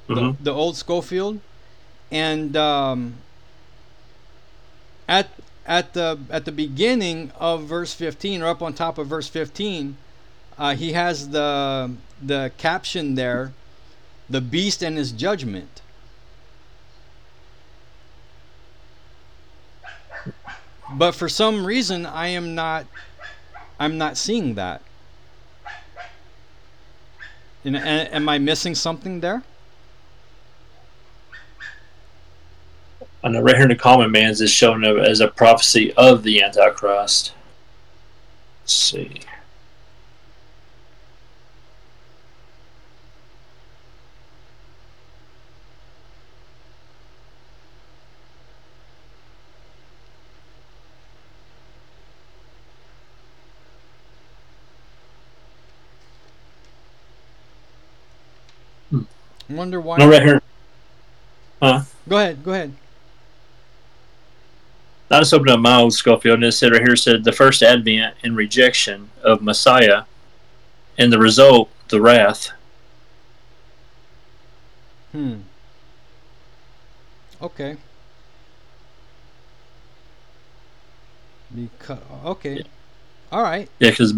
Mhm. 0.10 0.38
the, 0.38 0.44
the 0.44 0.54
old 0.54 0.76
Scofield, 0.76 1.40
and 2.12 2.56
um, 2.58 3.16
at 5.08 5.30
at 5.66 5.94
the 5.94 6.20
at 6.30 6.46
the 6.46 6.52
beginning 6.52 7.32
of 7.40 7.64
verse 7.64 7.94
15 7.94 8.42
or 8.42 8.48
up 8.48 8.62
on 8.62 8.74
top 8.74 8.98
of 8.98 9.08
verse 9.08 9.28
15, 9.28 9.98
uh, 10.58 10.76
he 10.76 10.94
has 10.94 11.30
the 11.30 11.92
the 12.22 12.52
caption 12.58 13.16
there, 13.16 13.52
the 14.30 14.42
beast 14.42 14.82
and 14.84 14.98
his 14.98 15.12
judgment. 15.12 15.82
But 20.94 21.14
for 21.14 21.28
some 21.30 21.66
reason, 21.66 22.06
I 22.06 22.28
am 22.28 22.56
not. 22.56 22.86
I'm 23.80 23.98
not 23.98 24.18
seeing 24.18 24.56
that. 24.56 24.82
And, 27.64 27.76
a- 27.76 27.80
am 28.16 28.30
I 28.30 28.38
missing 28.38 28.76
something 28.76 29.20
there? 29.20 29.44
I 33.24 33.30
know 33.30 33.42
right 33.42 33.56
here 33.56 33.64
in 33.64 33.70
the 33.70 33.76
common 33.76 34.12
man's 34.12 34.40
is 34.40 34.52
shown 34.52 34.84
as 34.86 35.20
a 35.20 35.28
prophecy 35.28 35.92
of 35.94 36.22
the 36.22 36.44
Antichrist. 36.44 37.34
Let's 38.62 38.74
see. 38.74 39.22
Wonder 59.50 59.80
why. 59.80 59.98
No, 59.98 60.10
right 60.10 60.24
here. 60.24 60.42
Huh? 61.62 61.84
Go 62.08 62.18
ahead. 62.18 62.44
Go 62.44 62.52
ahead. 62.54 62.74
I 65.12 65.20
just 65.20 65.34
opened 65.34 65.52
up 65.52 65.60
my 65.60 65.78
old 65.78 65.94
Scofield 65.94 66.36
and 66.36 66.46
it 66.46 66.52
said 66.54 66.72
right 66.72 66.82
here 66.82 66.96
said 66.96 67.24
the 67.24 67.32
first 67.32 67.62
advent 67.62 68.16
and 68.24 68.36
rejection 68.36 69.12
of 69.24 69.42
Messiah 69.42 70.04
and 70.98 71.14
the 71.14 71.20
result, 71.20 71.70
the 71.90 72.02
wrath. 72.02 72.52
Hmm. 75.12 75.42
Okay. 77.42 77.78
Because 81.54 82.00
okay. 82.26 82.56
Yeah. 82.56 82.64
All 83.32 83.44
right. 83.44 83.70
Yeah, 83.80 83.92
because 83.92 84.14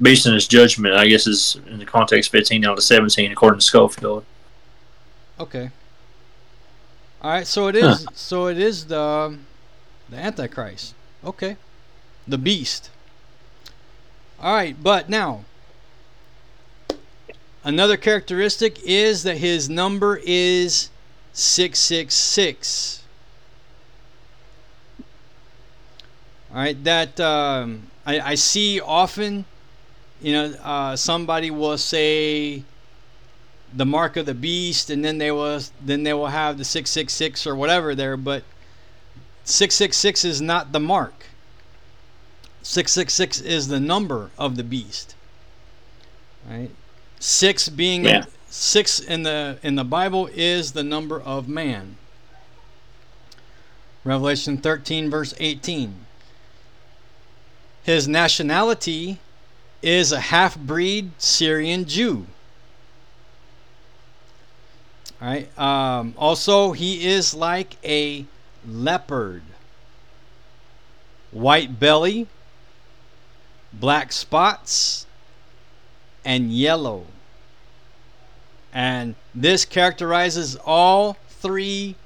based 0.00 0.26
on 0.26 0.34
his 0.34 0.46
judgment, 0.46 0.94
I 0.94 1.06
guess 1.08 1.26
is 1.26 1.60
in 1.66 1.78
the 1.78 1.84
context 1.84 2.30
15 2.30 2.60
down 2.60 2.76
to 2.76 2.82
17 2.82 3.32
according 3.32 3.58
to 3.58 3.66
Scofield. 3.66 4.24
Okay. 5.40 5.70
All 7.22 7.30
right. 7.30 7.46
So 7.46 7.68
it 7.68 7.76
is. 7.76 8.06
So 8.14 8.46
it 8.46 8.58
is 8.58 8.86
the 8.86 9.38
the 10.08 10.16
Antichrist. 10.16 10.94
Okay. 11.24 11.56
The 12.26 12.38
beast. 12.38 12.90
All 14.40 14.54
right, 14.54 14.76
but 14.80 15.08
now 15.08 15.44
another 17.64 17.96
characteristic 17.96 18.78
is 18.84 19.24
that 19.24 19.38
his 19.38 19.68
number 19.68 20.20
is 20.24 20.90
666. 21.32 23.02
All 26.50 26.56
right, 26.56 26.84
that 26.84 27.18
um, 27.18 27.88
I, 28.06 28.20
I 28.20 28.34
see 28.36 28.80
often, 28.80 29.44
you 30.22 30.32
know, 30.32 30.44
uh, 30.62 30.94
somebody 30.94 31.50
will 31.50 31.78
say 31.78 32.62
the 33.74 33.86
mark 33.86 34.16
of 34.16 34.26
the 34.26 34.34
beast, 34.34 34.90
and 34.90 35.04
then 35.04 35.18
they 35.18 35.30
will 35.30 35.60
then 35.84 36.02
they 36.02 36.12
will 36.12 36.28
have 36.28 36.58
the 36.58 36.64
666 36.64 37.46
or 37.46 37.54
whatever 37.54 37.94
there, 37.94 38.16
but 38.16 38.42
666 39.44 40.24
is 40.24 40.40
not 40.40 40.72
the 40.72 40.80
mark. 40.80 41.26
666 42.62 43.40
is 43.40 43.68
the 43.68 43.80
number 43.80 44.30
of 44.36 44.56
the 44.56 44.64
beast. 44.64 45.14
Right? 46.48 46.70
6 47.18 47.68
being 47.70 48.04
Yeah. 48.04 48.24
6 48.50 49.00
in 49.00 49.22
the 49.22 49.58
in 49.62 49.74
the 49.74 49.84
Bible 49.84 50.28
is 50.34 50.72
the 50.72 50.82
number 50.82 51.20
of 51.20 51.48
man. 51.48 51.96
Revelation 54.04 54.56
13 54.58 55.10
verse 55.10 55.34
18. 55.38 56.06
His 57.82 58.06
nationality 58.06 59.18
is 59.82 60.12
a 60.12 60.20
half-breed 60.20 61.12
Syrian 61.18 61.86
Jew. 61.86 62.26
Right. 65.20 65.58
Um, 65.58 66.14
also, 66.16 66.72
he 66.72 67.06
is 67.06 67.34
like 67.34 67.76
a 67.84 68.24
leopard. 68.66 69.42
White 71.32 71.80
belly, 71.80 72.28
black 73.72 74.12
spots, 74.12 75.06
and 76.24 76.52
yellow. 76.52 77.06
And 78.72 79.16
this 79.34 79.64
characterizes 79.64 80.56
all 80.64 81.16
three 81.28 81.96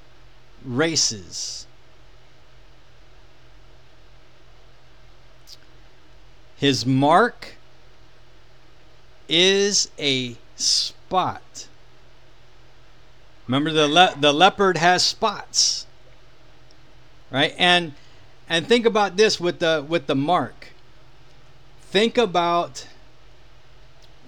races. 0.65 1.67
His 6.57 6.85
mark 6.85 7.55
is 9.27 9.89
a 9.99 10.35
spot. 10.55 11.67
Remember 13.47 13.71
the 13.71 13.87
le- 13.87 14.15
the 14.19 14.33
leopard 14.33 14.77
has 14.77 15.03
spots. 15.03 15.85
Right? 17.31 17.53
And 17.57 17.93
and 18.49 18.67
think 18.67 18.85
about 18.85 19.17
this 19.17 19.39
with 19.39 19.59
the 19.59 19.85
with 19.87 20.07
the 20.07 20.15
mark. 20.15 20.69
Think 21.81 22.17
about 22.17 22.87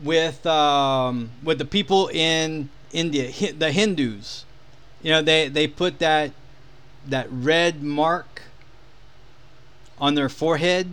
with 0.03 0.45
um, 0.45 1.31
with 1.43 1.57
the 1.57 1.65
people 1.65 2.07
in 2.07 2.69
India, 2.91 3.31
the 3.53 3.71
Hindus. 3.71 4.45
You 5.01 5.11
know, 5.11 5.21
they 5.21 5.47
they 5.47 5.67
put 5.67 5.99
that 5.99 6.31
that 7.07 7.27
red 7.31 7.83
mark 7.83 8.41
on 9.97 10.15
their 10.15 10.29
forehead 10.29 10.87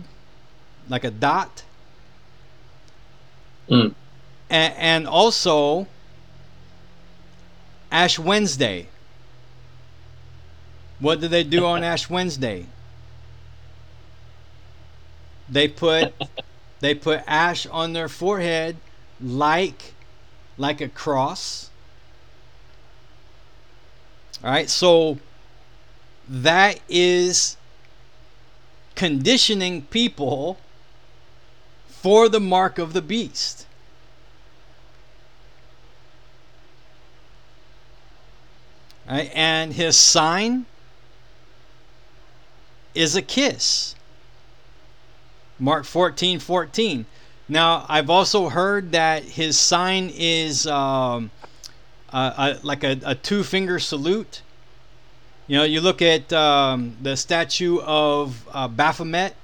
like 0.89 1.03
a 1.03 1.11
dot. 1.11 1.63
Mm. 3.69 3.93
A- 4.49 4.53
and 4.53 5.07
also 5.07 5.87
Ash 7.93 8.17
Wednesday. 8.17 8.87
What 10.99 11.21
do 11.21 11.27
they 11.27 11.43
do 11.43 11.65
on 11.65 11.83
Ash 11.93 12.09
Wednesday? 12.09 12.65
They 15.47 15.67
put 15.67 16.13
they 16.79 16.95
put 16.95 17.21
ash 17.27 17.67
on 17.67 17.93
their 17.93 18.09
forehead 18.09 18.77
like 19.21 19.93
like 20.57 20.81
a 20.81 20.89
cross. 20.89 21.69
All 24.43 24.49
right, 24.49 24.69
so 24.69 25.19
that 26.27 26.79
is 26.89 27.57
conditioning 28.95 29.83
people 29.83 30.57
for 31.87 32.27
the 32.27 32.39
mark 32.39 32.79
of 32.79 32.93
the 32.93 33.01
beast. 33.01 33.65
Right, 39.07 39.31
and 39.33 39.73
his 39.73 39.97
sign 39.97 40.65
is 42.95 43.15
a 43.15 43.21
kiss. 43.21 43.95
Mark 45.59 45.85
14 45.85 46.39
14. 46.39 47.05
Now, 47.49 47.85
I've 47.89 48.09
also 48.09 48.49
heard 48.49 48.93
that 48.93 49.23
his 49.23 49.59
sign 49.59 50.11
is 50.13 50.65
um, 50.65 51.29
a, 52.11 52.57
like 52.63 52.83
a, 52.83 52.99
a 53.05 53.15
two 53.15 53.43
finger 53.43 53.79
salute. 53.79 54.41
You 55.47 55.57
know, 55.57 55.63
you 55.63 55.81
look 55.81 56.01
at 56.01 56.31
um, 56.31 56.95
the 57.01 57.17
statue 57.17 57.79
of 57.81 58.47
uh, 58.53 58.67
Baphomet, 58.69 59.35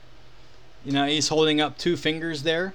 you 0.86 0.93
know, 0.93 1.05
he's 1.05 1.28
holding 1.28 1.60
up 1.60 1.78
two 1.78 1.97
fingers 1.97 2.43
there. 2.43 2.74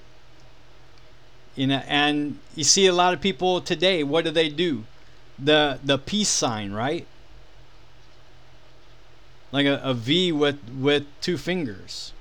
You 1.57 1.69
know, 1.69 1.83
and 1.87 2.39
you 2.55 2.65
see 2.65 2.87
a 2.87 2.93
lot 2.93 3.15
of 3.15 3.21
people 3.21 3.61
today, 3.61 4.03
what 4.03 4.25
do 4.25 4.31
they 4.31 4.49
do? 4.49 4.85
The 5.39 5.79
the 5.85 5.99
peace 5.99 6.29
sign, 6.29 6.73
right? 6.73 7.07
Like 9.53 9.67
a, 9.67 9.81
a 9.83 9.95
V 9.95 10.33
with 10.33 10.59
with 10.71 11.07
two 11.21 11.37
fingers. 11.37 12.13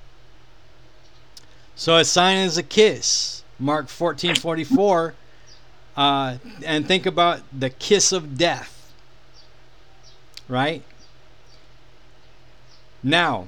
So 1.76 1.96
a 1.96 2.04
sign 2.04 2.38
is 2.38 2.56
a 2.56 2.62
kiss. 2.62 3.42
Mark 3.58 3.86
14:44. 3.86 5.14
Uh, 5.96 6.38
and 6.64 6.88
think 6.88 7.06
about 7.06 7.40
the 7.56 7.70
kiss 7.70 8.12
of 8.12 8.36
death. 8.36 8.92
Right? 10.48 10.82
Now, 13.02 13.46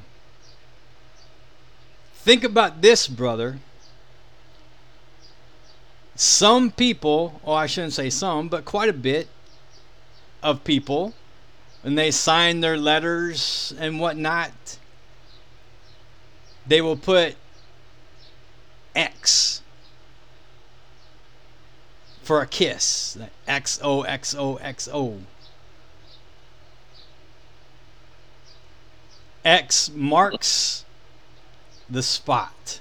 think 2.15 2.45
about 2.45 2.83
this, 2.83 3.09
brother. 3.09 3.59
Some 6.15 6.71
people, 6.71 7.41
or 7.43 7.59
I 7.59 7.67
shouldn't 7.67 7.93
say 7.93 8.11
some, 8.11 8.49
but 8.49 8.65
quite 8.65 8.89
a 8.89 8.93
bit 8.93 9.29
of 10.43 10.65
people, 10.65 11.15
when 11.83 11.95
they 11.95 12.11
sign 12.11 12.61
their 12.61 12.77
letters 12.77 13.73
and 13.79 14.01
whatnot, 14.01 14.79
they 16.67 16.81
will 16.81 16.97
put 16.97 17.37
X 18.95 19.63
for 22.23 22.41
a 22.41 22.47
kiss. 22.47 23.17
X 23.47 23.79
O 23.83 24.03
X 24.03 24.35
O 24.35 24.57
X 24.57 24.89
O. 24.93 25.19
X 29.45 29.91
marks 29.95 30.85
the 31.89 32.03
spot. 32.03 32.81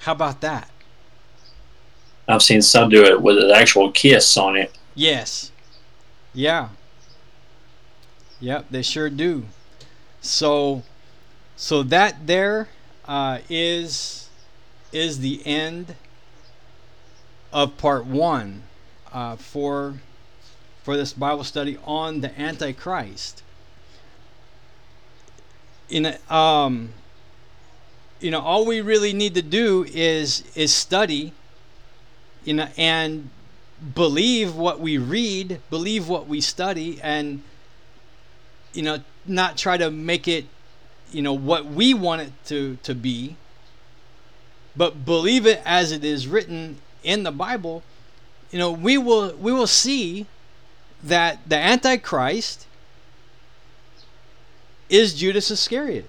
How 0.00 0.12
about 0.12 0.42
that? 0.42 0.70
I've 2.28 2.42
seen 2.42 2.60
some 2.60 2.90
do 2.90 3.02
it 3.04 3.22
with 3.22 3.38
an 3.38 3.50
actual 3.50 3.90
kiss 3.90 4.36
on 4.36 4.56
it. 4.56 4.77
Yes. 4.98 5.52
Yeah. 6.34 6.70
Yep, 8.40 8.66
they 8.68 8.82
sure 8.82 9.08
do. 9.08 9.44
So 10.20 10.82
so 11.56 11.84
that 11.84 12.26
there 12.26 12.68
uh, 13.06 13.38
is 13.48 14.28
is 14.92 15.20
the 15.20 15.40
end 15.46 15.94
of 17.52 17.78
part 17.78 18.06
one 18.06 18.64
uh, 19.12 19.36
for 19.36 20.00
for 20.82 20.96
this 20.96 21.12
Bible 21.12 21.44
study 21.44 21.78
on 21.84 22.20
the 22.20 22.36
Antichrist. 22.40 23.44
In 25.88 26.16
um, 26.28 26.92
you 28.18 28.32
know, 28.32 28.40
all 28.40 28.66
we 28.66 28.80
really 28.80 29.12
need 29.12 29.36
to 29.36 29.42
do 29.42 29.86
is 29.88 30.42
is 30.56 30.74
study, 30.74 31.32
you 32.44 32.54
know, 32.54 32.66
and 32.76 33.30
believe 33.94 34.56
what 34.56 34.80
we 34.80 34.98
read, 34.98 35.60
believe 35.70 36.08
what 36.08 36.26
we 36.26 36.40
study, 36.40 37.00
and 37.02 37.42
you 38.72 38.82
know, 38.82 38.98
not 39.26 39.56
try 39.56 39.76
to 39.76 39.90
make 39.90 40.28
it, 40.28 40.46
you 41.10 41.22
know, 41.22 41.32
what 41.32 41.66
we 41.66 41.94
want 41.94 42.22
it 42.22 42.32
to 42.46 42.76
to 42.82 42.94
be, 42.94 43.36
but 44.76 45.04
believe 45.04 45.46
it 45.46 45.62
as 45.64 45.92
it 45.92 46.04
is 46.04 46.26
written 46.26 46.78
in 47.02 47.22
the 47.22 47.32
Bible. 47.32 47.82
You 48.50 48.58
know, 48.58 48.72
we 48.72 48.98
will 48.98 49.34
we 49.36 49.52
will 49.52 49.66
see 49.66 50.26
that 51.02 51.48
the 51.48 51.56
Antichrist 51.56 52.66
is 54.88 55.14
Judas 55.14 55.50
Iscariot, 55.50 56.08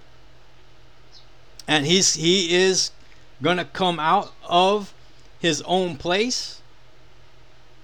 and 1.67 1.85
he's 1.85 2.15
he 2.15 2.55
is 2.55 2.91
going 3.41 3.57
to 3.57 3.65
come 3.65 3.99
out 3.99 4.33
of 4.47 4.93
his 5.39 5.61
own 5.63 5.95
place 5.95 6.59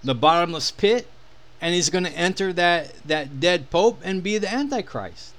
the 0.06 0.16
bottomless 0.16 0.72
pit 0.72 1.08
and 1.62 1.74
he's 1.74 1.90
going 1.90 2.04
to 2.04 2.12
enter 2.12 2.54
that 2.54 2.94
that 3.08 3.40
dead 3.40 3.70
pope 3.70 4.00
and 4.04 4.22
be 4.22 4.38
the 4.38 4.52
antichrist. 4.52 5.34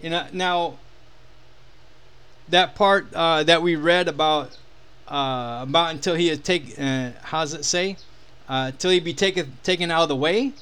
You 0.00 0.10
know 0.10 0.26
now 0.32 0.78
that 2.48 2.74
part 2.74 3.12
uh, 3.12 3.42
that 3.44 3.62
we 3.62 3.76
read 3.76 4.08
about 4.08 4.56
uh, 5.08 5.60
about 5.62 5.90
until 5.90 6.14
he 6.14 6.30
is 6.30 6.38
take 6.40 6.78
uh, 6.78 7.10
how 7.22 7.42
does 7.42 7.54
it 7.54 7.64
say? 7.64 7.96
Uh, 8.48 8.70
till 8.78 8.90
he 8.90 9.00
be 9.00 9.14
taken 9.14 9.58
taken 9.62 9.90
out 9.90 10.02
of 10.02 10.08
the 10.08 10.16
way. 10.16 10.52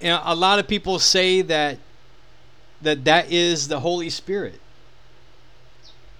You 0.00 0.08
know, 0.08 0.22
a 0.24 0.34
lot 0.34 0.58
of 0.58 0.68
people 0.68 0.98
say 0.98 1.42
that 1.42 1.78
that 2.82 3.04
that 3.04 3.32
is 3.32 3.68
the 3.68 3.80
Holy 3.80 4.10
Spirit. 4.10 4.60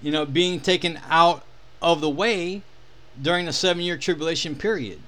You 0.01 0.13
know 0.13 0.25
being 0.25 0.61
taken 0.61 0.99
out 1.09 1.45
of 1.83 2.01
the 2.01 2.11
way 2.11 2.63
during 3.21 3.47
the 3.47 3.53
seven 3.53 3.83
year 3.83 3.97
tribulation 3.97 4.55
period. 4.55 5.01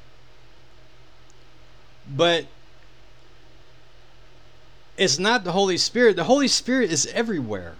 But 2.08 2.46
it's 4.96 5.18
not 5.18 5.44
the 5.44 5.52
Holy 5.52 5.78
Spirit. 5.78 6.16
The 6.16 6.24
Holy 6.24 6.48
Spirit 6.48 6.90
is 6.90 7.06
everywhere. 7.06 7.74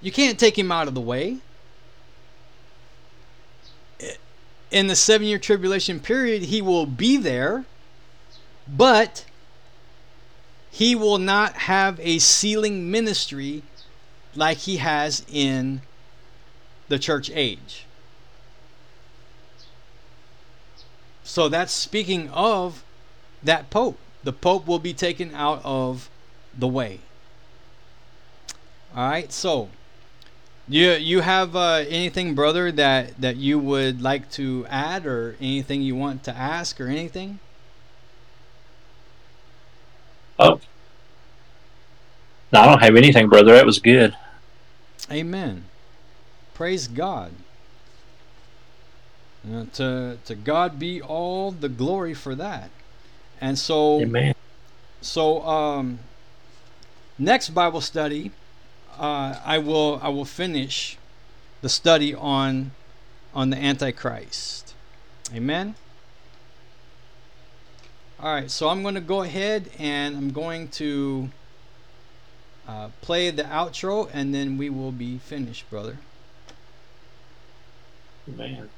You 0.00 0.12
can't 0.12 0.38
take 0.38 0.58
him 0.58 0.70
out 0.70 0.86
of 0.86 0.94
the 0.94 1.00
way. 1.00 1.38
In 4.70 4.86
the 4.86 4.96
seven 4.96 5.26
year 5.26 5.38
tribulation 5.38 6.00
period, 6.00 6.42
he 6.42 6.60
will 6.60 6.84
be 6.84 7.16
there, 7.16 7.64
but 8.68 9.24
he 10.70 10.94
will 10.94 11.18
not 11.18 11.54
have 11.54 11.98
a 12.00 12.18
sealing 12.18 12.90
ministry 12.90 13.62
like 14.34 14.58
he 14.58 14.76
has 14.78 15.24
in 15.32 15.80
the 16.88 16.98
church 16.98 17.30
age. 17.32 17.86
So 21.22 21.48
that's 21.48 21.72
speaking 21.72 22.28
of 22.30 22.84
that 23.42 23.70
pope. 23.70 23.98
The 24.22 24.32
pope 24.32 24.66
will 24.66 24.78
be 24.78 24.94
taken 24.94 25.34
out 25.34 25.60
of 25.64 26.08
the 26.56 26.68
way. 26.68 27.00
All 28.94 29.08
right, 29.08 29.32
so 29.32 29.68
you 30.68 30.92
you 30.92 31.20
have 31.20 31.56
uh, 31.56 31.84
anything, 31.88 32.34
brother, 32.34 32.70
that 32.72 33.20
that 33.20 33.36
you 33.36 33.58
would 33.58 34.00
like 34.00 34.30
to 34.32 34.66
add, 34.68 35.04
or 35.04 35.36
anything 35.40 35.82
you 35.82 35.96
want 35.96 36.22
to 36.24 36.36
ask, 36.36 36.80
or 36.80 36.86
anything? 36.86 37.40
Oh, 40.38 40.60
no, 42.52 42.60
I 42.60 42.66
don't 42.66 42.82
have 42.82 42.96
anything, 42.96 43.28
brother. 43.28 43.52
That 43.52 43.66
was 43.66 43.78
good. 43.78 44.16
Amen. 45.10 45.64
Praise 46.54 46.88
God. 46.88 47.32
Uh, 49.46 49.66
to 49.74 50.18
to 50.24 50.34
God 50.34 50.78
be 50.78 51.02
all 51.02 51.50
the 51.50 51.68
glory 51.68 52.14
for 52.14 52.34
that. 52.34 52.70
And 53.40 53.58
so, 53.58 54.00
Amen. 54.00 54.34
so 55.02 55.42
um, 55.42 55.98
next 57.18 57.50
Bible 57.50 57.82
study 57.82 58.30
uh, 58.98 59.38
I 59.44 59.58
will 59.58 60.00
I 60.02 60.08
will 60.08 60.24
finish 60.24 60.96
the 61.60 61.68
study 61.68 62.14
on 62.14 62.72
on 63.34 63.50
the 63.50 63.56
Antichrist. 63.56 64.74
Amen. 65.34 65.74
All 68.20 68.32
right, 68.32 68.50
so 68.50 68.68
I'm 68.68 68.82
going 68.82 68.94
to 68.94 69.00
go 69.00 69.22
ahead 69.22 69.68
and 69.78 70.16
I'm 70.16 70.30
going 70.30 70.68
to 70.68 71.30
uh, 72.66 72.88
play 73.02 73.30
the 73.30 73.42
outro, 73.42 74.08
and 74.12 74.32
then 74.32 74.56
we 74.56 74.70
will 74.70 74.92
be 74.92 75.18
finished, 75.18 75.68
brother. 75.68 75.98
Man. 78.26 78.70